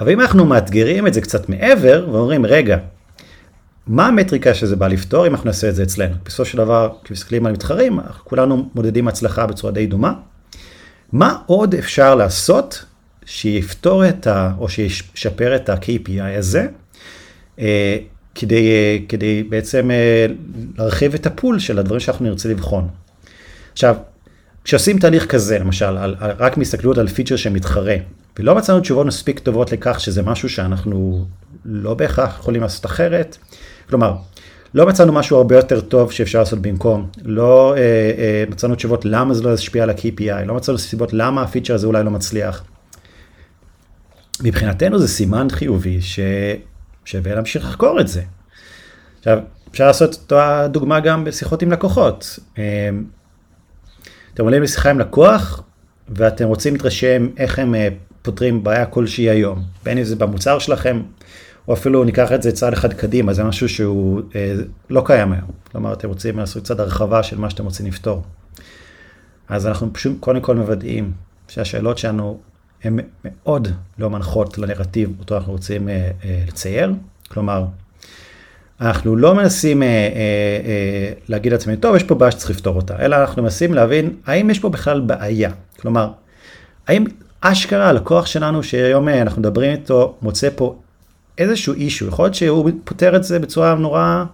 אבל 0.00 0.12
אם 0.12 0.20
אנחנו 0.20 0.44
מאתגרים 0.44 1.06
את 1.06 1.14
זה 1.14 1.20
קצת 1.20 1.48
מעבר, 1.48 2.08
ואומרים, 2.12 2.46
רגע, 2.46 2.78
מה 3.86 4.06
המטריקה 4.06 4.54
שזה 4.54 4.76
בא 4.76 4.88
לפתור 4.88 5.26
אם 5.26 5.32
אנחנו 5.32 5.46
נעשה 5.46 5.68
את 5.68 5.74
זה 5.74 5.82
אצלנו? 5.82 6.14
בסופו 6.24 6.44
של 6.44 6.58
דבר, 6.58 6.92
כשמסתכלים 7.04 7.46
על 7.46 7.52
מתחרים, 7.52 8.00
כולנו 8.24 8.68
מודדים 8.74 9.08
הצלחה 9.08 9.46
בצורה 9.46 9.72
די 9.72 9.86
דומה. 9.86 10.12
מה 11.12 11.38
עוד 11.46 11.74
אפשר 11.74 12.14
לעשות 12.14 12.84
שיפתור 13.24 14.08
את 14.08 14.26
ה... 14.26 14.52
או 14.58 14.68
שישפר 14.68 15.56
את 15.56 15.68
ה-KPI 15.68 16.38
הזה, 16.38 16.66
אה, 17.58 17.96
כדי, 18.34 18.70
אה, 18.70 18.98
כדי 19.08 19.42
בעצם 19.42 19.90
אה, 19.90 20.26
להרחיב 20.78 21.14
את 21.14 21.26
הפול 21.26 21.58
של 21.58 21.78
הדברים 21.78 22.00
שאנחנו 22.00 22.24
נרצה 22.24 22.48
לבחון. 22.48 22.88
עכשיו, 23.72 23.96
כשעושים 24.64 24.98
תהליך 24.98 25.26
כזה, 25.26 25.58
למשל, 25.58 25.84
על, 25.84 26.14
על, 26.20 26.30
רק 26.38 26.56
מהסתכלות 26.56 26.98
על 26.98 27.08
פיצ'ר 27.08 27.36
שמתחרה, 27.36 27.96
ולא 28.38 28.54
מצאנו 28.54 28.80
תשובות 28.80 29.06
מספיק 29.06 29.38
טובות 29.38 29.72
לכך 29.72 30.00
שזה 30.00 30.22
משהו 30.22 30.48
שאנחנו 30.48 31.24
לא 31.64 31.94
בהכרח 31.94 32.38
יכולים 32.38 32.62
לעשות 32.62 32.86
אחרת, 32.86 33.36
כלומר, 33.88 34.14
לא 34.74 34.86
מצאנו 34.86 35.12
משהו 35.12 35.36
הרבה 35.36 35.56
יותר 35.56 35.80
טוב 35.80 36.12
שאפשר 36.12 36.38
לעשות 36.38 36.58
במקום, 36.58 37.08
לא 37.24 37.74
אה, 37.76 37.80
אה, 38.18 38.44
מצאנו 38.50 38.74
תשובות 38.74 39.04
למה 39.04 39.34
זה 39.34 39.42
לא 39.42 39.54
ישפיע 39.54 39.82
על 39.82 39.90
ה-KPI, 39.90 40.44
לא 40.46 40.54
מצאנו 40.54 40.78
סיבות 40.78 41.12
למה 41.12 41.42
הפיצ'ר 41.42 41.74
הזה 41.74 41.86
אולי 41.86 42.04
לא 42.04 42.10
מצליח. 42.10 42.64
מבחינתנו 44.42 44.98
זה 44.98 45.08
סימן 45.08 45.46
חיובי 45.50 45.98
ששווה 46.00 47.34
להמשיך 47.34 47.64
לחקור 47.64 48.00
את 48.00 48.08
זה. 48.08 48.22
עכשיו, 49.18 49.38
אפשר 49.70 49.86
לעשות 49.86 50.18
את 50.26 50.32
הדוגמה 50.32 51.00
גם 51.00 51.24
בשיחות 51.24 51.62
עם 51.62 51.72
לקוחות. 51.72 52.38
אתם 54.34 54.44
עולים 54.44 54.62
לשיחה 54.62 54.90
עם 54.90 54.98
לקוח, 54.98 55.62
ואתם 56.08 56.44
רוצים 56.44 56.72
להתרשם 56.72 57.28
איך 57.36 57.58
הם 57.58 57.74
אה, 57.74 57.88
פותרים 58.22 58.64
בעיה 58.64 58.86
כלשהי 58.86 59.30
היום, 59.30 59.62
בין 59.84 59.98
אם 59.98 60.04
זה 60.04 60.16
במוצר 60.16 60.58
שלכם, 60.58 61.02
או 61.68 61.74
אפילו 61.74 62.04
ניקח 62.04 62.32
את 62.32 62.42
זה 62.42 62.52
צעד 62.52 62.72
אחד 62.72 62.92
קדימה, 62.92 63.32
זה 63.32 63.44
משהו 63.44 63.68
שהוא 63.68 64.22
אה, 64.34 64.54
לא 64.90 65.02
קיים 65.06 65.32
היום. 65.32 65.50
כלומר, 65.72 65.92
אתם 65.92 66.08
רוצים 66.08 66.38
לעשות 66.38 66.64
צעד 66.64 66.80
הרחבה 66.80 67.22
של 67.22 67.38
מה 67.38 67.50
שאתם 67.50 67.64
רוצים 67.64 67.86
לפתור. 67.86 68.22
אז 69.48 69.66
אנחנו 69.66 69.92
פשוט 69.92 70.20
קודם 70.20 70.40
כל 70.40 70.56
מוודאים 70.56 71.12
שהשאלות 71.48 71.98
שלנו 71.98 72.40
הן 72.84 72.98
מאוד 73.24 73.68
לא 73.98 74.10
מנחות 74.10 74.58
לנרטיב 74.58 75.14
אותו 75.18 75.36
אנחנו 75.36 75.52
רוצים 75.52 75.88
אה, 75.88 76.10
אה, 76.24 76.44
לצייר. 76.48 76.92
כלומר, 77.28 77.64
אנחנו 78.80 79.16
לא 79.16 79.34
מנסים 79.34 79.82
אה, 79.82 79.88
אה, 79.88 79.92
אה, 79.94 81.12
להגיד 81.28 81.52
לעצמנו, 81.52 81.76
טוב, 81.76 81.96
יש 81.96 82.02
פה 82.02 82.14
בעיה 82.14 82.30
שצריך 82.30 82.50
לפתור 82.50 82.76
אותה, 82.76 82.94
אלא 82.98 83.16
אנחנו 83.16 83.42
מנסים 83.42 83.74
להבין 83.74 84.16
האם 84.26 84.50
יש 84.50 84.58
פה 84.58 84.68
בכלל 84.68 85.00
בעיה. 85.00 85.50
כלומר, 85.80 86.10
האם 86.88 87.04
אשכרה 87.40 87.88
הלקוח 87.88 88.26
שלנו 88.26 88.62
שהיום 88.62 89.08
אה, 89.08 89.22
אנחנו 89.22 89.40
מדברים 89.40 89.70
איתו 89.72 90.16
מוצא 90.22 90.48
פה 90.56 90.78
איזשהו 91.38 91.74
אישו, 91.74 92.06
יכול 92.06 92.24
להיות 92.24 92.34
שהוא 92.34 92.70
פותר 92.84 93.16
את 93.16 93.24
זה 93.24 93.38
בצורה 93.38 93.74
נורא 93.74 94.24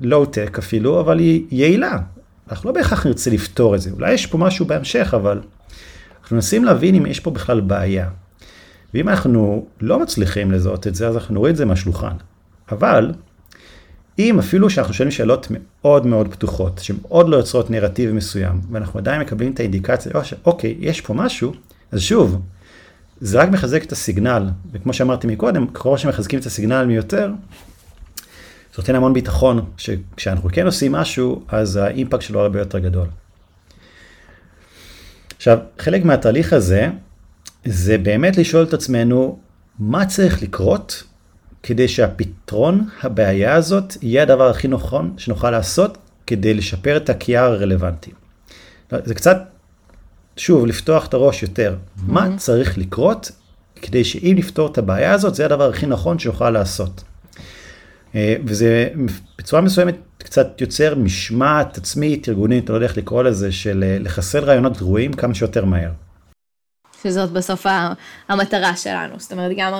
לואו-טק 0.00 0.38
אה, 0.38 0.54
אה, 0.54 0.58
אפילו, 0.58 1.00
אבל 1.00 1.18
היא 1.18 1.44
יעילה. 1.50 1.98
אנחנו 2.50 2.70
לא 2.70 2.74
בהכרח 2.74 3.06
נרצה 3.06 3.30
לפתור 3.30 3.74
את 3.74 3.80
זה, 3.80 3.90
אולי 3.90 4.12
יש 4.12 4.26
פה 4.26 4.38
משהו 4.38 4.66
בהמשך, 4.66 5.14
אבל 5.16 5.40
אנחנו 6.22 6.36
מנסים 6.36 6.64
להבין 6.64 6.94
אם 6.94 7.06
יש 7.06 7.20
פה 7.20 7.30
בכלל 7.30 7.60
בעיה. 7.60 8.08
ואם 8.94 9.08
אנחנו 9.08 9.66
לא 9.80 9.98
מצליחים 9.98 10.52
לזהות 10.52 10.86
את 10.86 10.94
זה, 10.94 11.08
אז 11.08 11.16
אנחנו 11.16 11.34
נוריד 11.34 11.50
את 11.50 11.56
זה 11.56 11.64
מהשולחן. 11.64 12.16
אבל, 12.72 13.12
אם 14.18 14.38
אפילו 14.38 14.70
שאנחנו 14.70 14.94
שואלים 14.94 15.10
שאלות 15.10 15.46
מאוד 15.50 16.06
מאוד 16.06 16.28
פתוחות, 16.32 16.78
שמאוד 16.78 17.28
לא 17.28 17.36
יוצרות 17.36 17.70
נרטיב 17.70 18.12
מסוים, 18.12 18.60
ואנחנו 18.70 18.98
עדיין 18.98 19.20
מקבלים 19.20 19.52
את 19.52 19.60
האינדיקציה, 19.60 20.12
אוקיי, 20.44 20.76
יש 20.80 21.00
פה 21.00 21.14
משהו, 21.14 21.52
אז 21.92 22.00
שוב, 22.00 22.42
זה 23.20 23.40
רק 23.40 23.48
מחזק 23.48 23.84
את 23.84 23.92
הסיגנל, 23.92 24.50
וכמו 24.72 24.92
שאמרתי 24.92 25.26
מקודם, 25.26 25.66
ככל 25.66 25.96
שמחזקים 25.96 26.38
את 26.38 26.46
הסיגנל 26.46 26.84
מיותר, 26.84 27.32
זה 28.74 28.78
נותן 28.78 28.94
המון 28.94 29.12
ביטחון, 29.12 29.64
שכשאנחנו 29.76 30.48
כן 30.52 30.66
עושים 30.66 30.92
משהו, 30.92 31.44
אז 31.48 31.76
האימפקט 31.76 32.22
שלו 32.22 32.40
הרבה 32.40 32.58
יותר 32.58 32.78
גדול. 32.78 33.06
עכשיו, 35.36 35.58
חלק 35.78 36.04
מהתהליך 36.04 36.52
הזה, 36.52 36.88
זה 37.64 37.98
באמת 37.98 38.36
לשאול 38.36 38.64
את 38.64 38.74
עצמנו, 38.74 39.38
מה 39.78 40.06
צריך 40.06 40.42
לקרות 40.42 41.04
כדי 41.62 41.88
שהפתרון 41.88 42.88
הבעיה 43.02 43.54
הזאת 43.54 43.96
יהיה 44.02 44.22
הדבר 44.22 44.50
הכי 44.50 44.68
נכון 44.68 45.14
שנוכל 45.16 45.50
לעשות 45.50 45.98
כדי 46.26 46.54
לשפר 46.54 46.96
את 46.96 47.10
ה-QR 47.10 47.38
הרלוונטי. 47.38 48.10
זה 49.04 49.14
קצת, 49.14 49.36
שוב, 50.36 50.66
לפתוח 50.66 51.06
את 51.06 51.14
הראש 51.14 51.42
יותר. 51.42 51.74
Mm-hmm. 51.74 52.00
מה 52.06 52.28
צריך 52.36 52.78
לקרות 52.78 53.30
כדי 53.82 54.04
שאם 54.04 54.34
נפתור 54.38 54.72
את 54.72 54.78
הבעיה 54.78 55.12
הזאת, 55.12 55.34
זה 55.34 55.44
הדבר 55.44 55.68
הכי 55.68 55.86
נכון 55.86 56.18
שנוכל 56.18 56.50
לעשות. 56.50 57.04
אה, 58.14 58.36
וזה 58.44 58.88
בצורה 59.38 59.62
מסוימת 59.62 59.96
קצת 60.18 60.60
יוצר 60.60 60.94
משמעת 60.94 61.78
עצמית, 61.78 62.28
ארגונית, 62.28 62.70
לא 62.70 62.74
יודע 62.74 62.86
איך 62.86 62.96
לקרוא 62.96 63.22
לזה, 63.22 63.52
של 63.52 63.84
אה, 63.86 63.96
לחסל 64.00 64.44
רעיונות 64.44 64.78
גרועים 64.78 65.12
כמה 65.12 65.34
שיותר 65.34 65.64
מהר. 65.64 65.90
שזאת 67.02 67.30
בסוף 67.30 67.66
המטרה 68.28 68.76
שלנו. 68.76 69.14
זאת 69.18 69.32
אומרת, 69.32 69.52
גם, 69.56 69.72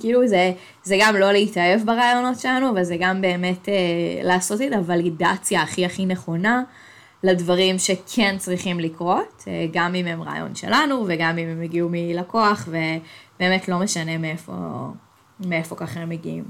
כאילו 0.00 0.28
זה, 0.28 0.52
זה 0.84 0.96
גם 1.00 1.16
לא 1.16 1.32
להתאהב 1.32 1.80
ברעיונות 1.86 2.40
שלנו, 2.40 2.70
אבל 2.70 2.84
זה 2.84 2.96
גם 3.00 3.20
באמת 3.20 3.68
אה, 3.68 3.74
לעשות 4.22 4.60
את 4.60 4.72
הוולידציה 4.72 5.62
הכי 5.62 5.84
הכי 5.86 6.06
נכונה, 6.06 6.62
לדברים 7.22 7.78
שכן 7.78 8.36
צריכים 8.38 8.80
לקרות, 8.80 9.44
אה, 9.48 9.66
גם 9.72 9.94
אם 9.94 10.06
הם 10.06 10.22
רעיון 10.22 10.54
שלנו 10.54 11.04
וגם 11.08 11.38
אם 11.38 11.48
הם 11.48 11.62
הגיעו 11.62 11.88
מלקוח, 11.92 12.68
ובאמת 12.68 13.68
לא 13.68 13.78
משנה 13.78 14.18
מאיפה, 14.18 14.52
מאיפה 15.46 15.76
ככה 15.76 16.00
הם 16.00 16.08
מגיעים. 16.08 16.44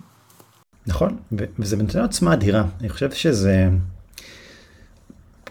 נכון, 0.87 1.17
וזה 1.59 1.77
נותן 1.77 2.01
עוצמה 2.01 2.33
אדירה. 2.33 2.65
אני 2.81 2.89
חושב 2.89 3.13
שזה... 3.13 3.69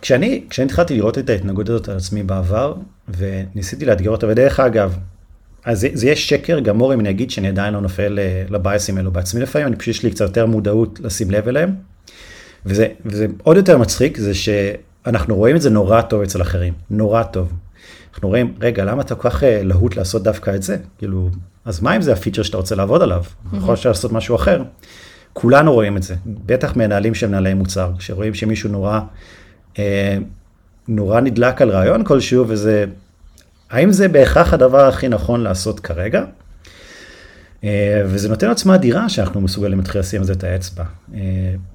כשאני, 0.01 0.43
כשאני 0.49 0.65
התחלתי 0.65 0.95
לראות 0.95 1.17
את 1.17 1.29
ההתנהגות 1.29 1.69
הזאת 1.69 1.89
על 1.89 1.97
עצמי 1.97 2.23
בעבר, 2.23 2.73
וניסיתי 3.17 3.85
לאתגר 3.85 4.09
אותה, 4.09 4.27
ודרך 4.27 4.59
אגב, 4.59 4.97
אז 5.65 5.79
זה, 5.79 5.89
זה 5.93 6.05
יהיה 6.05 6.15
שקר 6.15 6.59
גמור 6.59 6.93
אם 6.93 6.99
אני 6.99 7.09
אגיד 7.09 7.31
שאני 7.31 7.47
עדיין 7.47 7.73
לא 7.73 7.81
נופל 7.81 8.19
אה, 8.19 8.43
לבייסים 8.49 8.97
האלו 8.97 9.11
בעצמי 9.11 9.41
לפעמים, 9.41 9.67
אני 9.67 9.75
פשוט 9.75 9.95
יש 9.95 10.03
לי 10.03 10.11
קצת 10.11 10.25
יותר 10.25 10.45
מודעות 10.45 10.99
לשים 11.03 11.31
לב 11.31 11.47
אליהם. 11.47 11.75
וזה, 12.65 12.87
וזה 13.05 13.27
עוד 13.43 13.57
יותר 13.57 13.77
מצחיק, 13.77 14.17
זה 14.17 14.33
שאנחנו 14.33 15.35
רואים 15.35 15.55
את 15.55 15.61
זה 15.61 15.69
נורא 15.69 16.01
טוב 16.01 16.21
אצל 16.21 16.41
אחרים, 16.41 16.73
נורא 16.89 17.23
טוב. 17.23 17.53
אנחנו 18.13 18.27
רואים, 18.27 18.53
רגע, 18.61 18.85
למה 18.85 19.01
אתה 19.01 19.15
כל 19.15 19.29
כך 19.29 19.43
אה, 19.43 19.63
להוט 19.63 19.95
לעשות 19.95 20.23
דווקא 20.23 20.55
את 20.55 20.63
זה? 20.63 20.77
כאילו, 20.97 21.29
אז 21.65 21.81
מה 21.81 21.95
אם 21.95 22.01
זה 22.01 22.13
הפיצ'ר 22.13 22.43
שאתה 22.43 22.57
רוצה 22.57 22.75
לעבוד 22.75 23.01
עליו? 23.01 23.23
יכול 23.53 23.73
להיות 23.73 23.85
לעשות 23.85 24.11
משהו 24.11 24.35
אחר. 24.35 24.63
כולנו 25.33 25.73
רואים 25.73 25.97
את 25.97 26.03
זה, 26.03 26.15
בטח 26.25 26.75
מנהלים 26.75 27.13
של 27.13 27.27
מנהלי 27.27 27.53
מוצר, 27.53 27.91
שרואים 27.99 28.33
שמישהו 28.33 28.69
נורא, 28.69 28.99
נורא 30.87 31.21
נדלק 31.21 31.61
על 31.61 31.69
רעיון 31.69 32.03
כלשהו, 32.03 32.45
וזה, 32.47 32.85
האם 33.69 33.91
זה 33.91 34.07
בהכרח 34.07 34.53
הדבר 34.53 34.87
הכי 34.87 35.07
נכון 35.07 35.41
לעשות 35.41 35.79
כרגע? 35.79 36.23
אה, 37.63 38.01
וזה 38.05 38.29
נותן 38.29 38.49
עוצמה 38.49 38.75
אדירה 38.75 39.09
שאנחנו 39.09 39.41
מסוגלים 39.41 39.77
להתחיל 39.77 40.01
לשים 40.01 40.21
על 40.21 40.27
זה 40.27 40.33
את 40.33 40.43
האצבע. 40.43 40.83
אה, 41.13 41.19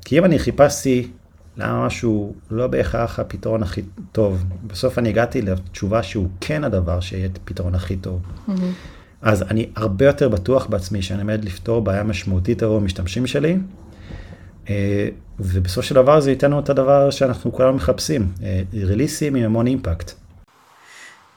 כי 0.04 0.18
אם 0.18 0.24
אני 0.24 0.38
חיפשתי 0.38 1.09
למה 1.56 1.87
משהו 1.87 2.35
לא 2.50 2.66
בהכרח 2.66 3.18
הפתרון 3.18 3.62
הכי 3.62 3.82
טוב, 4.12 4.44
בסוף 4.66 4.98
אני 4.98 5.09
הגעתי 5.09 5.42
לתשובה 5.42 6.02
שהוא 6.02 6.28
כן 6.40 6.64
הדבר 6.64 7.00
שיהיה 7.00 7.28
הפתרון 7.44 7.74
הכי 7.74 7.96
טוב. 7.96 8.20
Mm-hmm. 8.48 8.52
אז 9.22 9.42
אני 9.42 9.68
הרבה 9.76 10.06
יותר 10.06 10.28
בטוח 10.28 10.66
בעצמי 10.66 11.02
שאני 11.02 11.20
עומד 11.20 11.44
לפתור 11.44 11.80
בעיה 11.80 12.02
משמעותית 12.02 12.62
עבור 12.62 12.76
המשתמשים 12.76 13.26
שלי, 13.26 13.52
אה, 13.52 13.59
ובסופו 15.40 15.83
של 15.83 15.94
דבר 15.94 16.20
זה 16.20 16.31
ייתן 16.31 16.46
לנו 16.46 16.61
את 16.61 16.68
הדבר 16.68 17.11
שאנחנו 17.11 17.52
כולנו 17.52 17.72
מחפשים, 17.72 18.33
ריליסים 18.74 19.35
עם 19.35 19.44
המון 19.44 19.66
impact. 19.66 20.12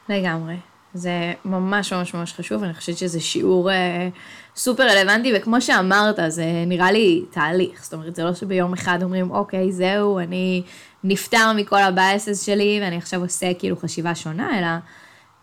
לגמרי. 0.09 0.55
זה 0.93 1.33
ממש 1.45 1.93
ממש 1.93 2.13
ממש 2.13 2.33
חשוב, 2.33 2.63
אני 2.63 2.73
חושבת 2.73 2.97
שזה 2.97 3.19
שיעור 3.19 3.71
אה, 3.71 4.09
סופר 4.55 4.83
רלוונטי, 4.83 5.33
וכמו 5.37 5.61
שאמרת, 5.61 6.19
זה 6.27 6.45
נראה 6.67 6.91
לי 6.91 7.25
תהליך, 7.31 7.83
זאת 7.83 7.93
אומרת, 7.93 8.15
זה 8.15 8.23
לא 8.23 8.33
שביום 8.33 8.73
אחד 8.73 8.99
אומרים, 9.03 9.31
אוקיי, 9.31 9.71
זהו, 9.71 10.19
אני 10.19 10.63
נפטר 11.03 11.53
מכל 11.55 11.81
ה 11.81 11.90
biases 11.90 12.45
שלי, 12.45 12.79
ואני 12.83 12.97
עכשיו 12.97 13.21
עושה 13.21 13.53
כאילו 13.53 13.77
חשיבה 13.77 14.15
שונה, 14.15 14.59
אלא 14.59 14.67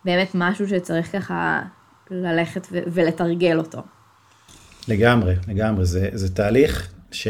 באמת 0.04 0.30
משהו 0.34 0.68
שצריך 0.68 1.12
ככה 1.12 1.62
ללכת 2.10 2.66
ו- 2.72 2.82
ולתרגל 2.86 3.58
אותו. 3.58 3.78
לגמרי, 4.88 5.34
לגמרי, 5.48 5.84
זה, 5.84 6.08
זה 6.12 6.34
תהליך 6.34 6.88
ש... 7.12 7.28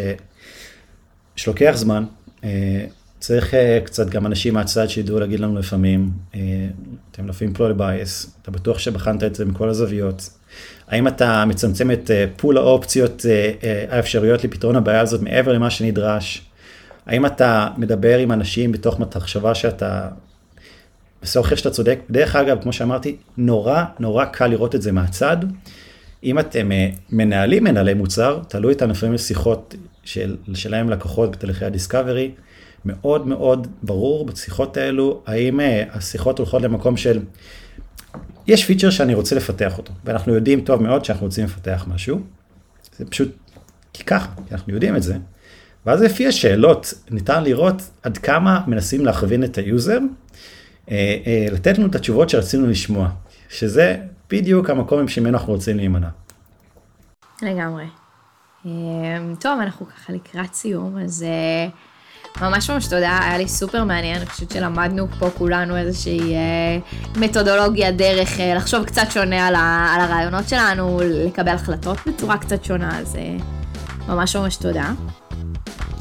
שלוקח 1.36 1.72
זמן. 1.74 2.04
אה, 2.44 2.84
צריך 3.20 3.54
אה, 3.54 3.84
קצת 3.84 4.08
גם 4.10 4.26
אנשים 4.26 4.54
מהצד 4.54 4.88
שידעו 4.88 5.20
להגיד 5.20 5.40
לנו 5.40 5.58
לפעמים, 5.58 6.10
אה, 6.32 6.36
אתם 7.10 7.28
לפעמים 7.28 7.54
fully 7.54 7.74
biased, 7.74 8.36
אתה 8.42 8.50
בטוח 8.50 8.78
שבחנת 8.78 9.24
את 9.24 9.34
זה 9.34 9.44
מכל 9.44 9.68
הזוויות. 9.68 10.30
האם 10.88 11.08
אתה 11.08 11.44
מצמצם 11.44 11.90
את 11.90 12.10
pool 12.36 12.56
האופציות, 12.56 13.24
האפשרויות 13.88 14.44
לפתרון 14.44 14.76
הבעיה 14.76 15.00
הזאת 15.00 15.22
מעבר 15.22 15.52
למה 15.52 15.70
שנדרש? 15.70 16.42
האם 17.06 17.26
אתה 17.26 17.68
מדבר 17.76 18.18
עם 18.18 18.32
אנשים 18.32 18.72
בתוך 18.72 19.00
מחשבה 19.00 19.54
שאתה, 19.54 20.08
בסוף 21.22 21.46
אחרי 21.46 21.56
שאתה 21.56 21.70
צודק? 21.70 21.98
דרך 22.10 22.36
אגב, 22.36 22.62
כמו 22.62 22.72
שאמרתי, 22.72 23.16
נורא 23.36 23.84
נורא 23.98 24.24
קל 24.24 24.46
לראות 24.46 24.74
את 24.74 24.82
זה 24.82 24.92
מהצד. 24.92 25.36
אם 26.24 26.38
אתם 26.38 26.70
uh, 26.70 26.98
מנהלים 27.10 27.64
מנהלי 27.64 27.94
מוצר, 27.94 28.40
תילוו 28.48 28.72
איתם 28.72 28.90
לפעמים 28.90 29.14
לשיחות 29.14 29.74
של, 30.04 30.36
שלהם 30.54 30.90
לקוחות 30.90 31.30
בתהליכי 31.30 31.64
ה 31.64 31.70
discovery. 31.70 32.30
מאוד 32.86 33.26
מאוד 33.26 33.66
ברור 33.82 34.26
בשיחות 34.26 34.76
האלו, 34.76 35.22
האם 35.26 35.60
אה, 35.60 35.84
השיחות 35.92 36.38
הולכות 36.38 36.62
למקום 36.62 36.96
של, 36.96 37.20
יש 38.46 38.64
פיצ'ר 38.64 38.90
שאני 38.90 39.14
רוצה 39.14 39.36
לפתח 39.36 39.78
אותו, 39.78 39.92
ואנחנו 40.04 40.34
יודעים 40.34 40.60
טוב 40.60 40.82
מאוד 40.82 41.04
שאנחנו 41.04 41.26
רוצים 41.26 41.44
לפתח 41.44 41.84
משהו, 41.88 42.20
זה 42.98 43.04
פשוט, 43.04 43.36
כי 43.92 44.04
ככה, 44.04 44.28
כי 44.48 44.54
אנחנו 44.54 44.72
יודעים 44.72 44.96
את 44.96 45.02
זה, 45.02 45.16
ואז 45.86 46.02
לפי 46.02 46.26
השאלות 46.26 46.94
ניתן 47.10 47.44
לראות 47.44 47.82
עד 48.02 48.18
כמה 48.18 48.60
מנסים 48.66 49.04
להכווין 49.04 49.44
את 49.44 49.58
היוזר, 49.58 49.98
אה, 50.90 51.16
אה, 51.26 51.46
לתת 51.52 51.78
לנו 51.78 51.86
את 51.86 51.94
התשובות 51.94 52.30
שרצינו 52.30 52.66
לשמוע, 52.66 53.08
שזה 53.48 53.96
בדיוק 54.30 54.70
המקום 54.70 55.08
שממנו 55.08 55.38
אנחנו 55.38 55.52
רוצים 55.52 55.76
להימנע. 55.76 56.08
לגמרי. 57.42 57.86
טוב, 59.40 59.60
אנחנו 59.60 59.86
ככה 59.86 60.12
לקראת 60.12 60.54
סיום, 60.54 60.98
אז 60.98 61.24
ממש 62.40 62.70
ממש 62.70 62.86
תודה, 62.86 63.18
היה 63.22 63.38
לי 63.38 63.48
סופר 63.48 63.84
מעניין, 63.84 64.16
אני 64.16 64.26
חושבת 64.26 64.50
שלמדנו 64.50 65.06
פה 65.18 65.30
כולנו 65.30 65.76
איזושהי 65.76 66.34
אה, 66.34 66.78
מתודולוגיה, 67.16 67.92
דרך 67.92 68.40
אה, 68.40 68.54
לחשוב 68.54 68.84
קצת 68.84 69.10
שונה 69.10 69.46
על, 69.46 69.54
ה, 69.54 69.92
על 69.94 70.00
הרעיונות 70.00 70.48
שלנו, 70.48 71.00
לקבל 71.04 71.52
החלטות 71.52 71.98
בצורה 72.06 72.38
קצת 72.38 72.64
שונה, 72.64 72.98
אז 72.98 73.16
אה, 73.16 73.36
ממש 74.08 74.36
ממש 74.36 74.56
תודה. 74.56 74.92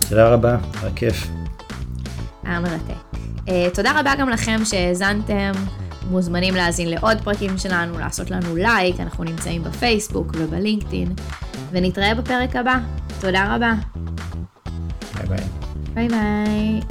תודה 0.10 0.30
רבה, 0.30 0.58
היה 0.82 0.92
כיף. 0.96 1.28
היה 2.44 2.60
מרתק. 2.60 3.18
אה, 3.50 3.68
תודה 3.74 4.00
רבה 4.00 4.16
גם 4.16 4.30
לכם 4.30 4.66
שהאזנתם. 4.66 5.52
מוזמנים 6.10 6.56
להאזין 6.56 6.90
לעוד 6.90 7.18
פרקים 7.24 7.58
שלנו, 7.58 8.00
לעשות 8.00 8.32
לנו 8.32 8.56
לייק, 8.56 9.00
אנחנו 9.00 9.24
נמצאים 9.24 9.64
בפייסבוק 9.64 10.28
ובלינקדאין, 10.38 11.14
ונתראה 11.72 12.16
בפרק 12.16 12.56
הבא. 12.56 12.76
תודה 13.22 13.56
רבה. 13.56 13.74
ביי 15.16 15.28
ביי. 15.28 15.40
ביי 15.94 16.08
ביי. 16.08 16.82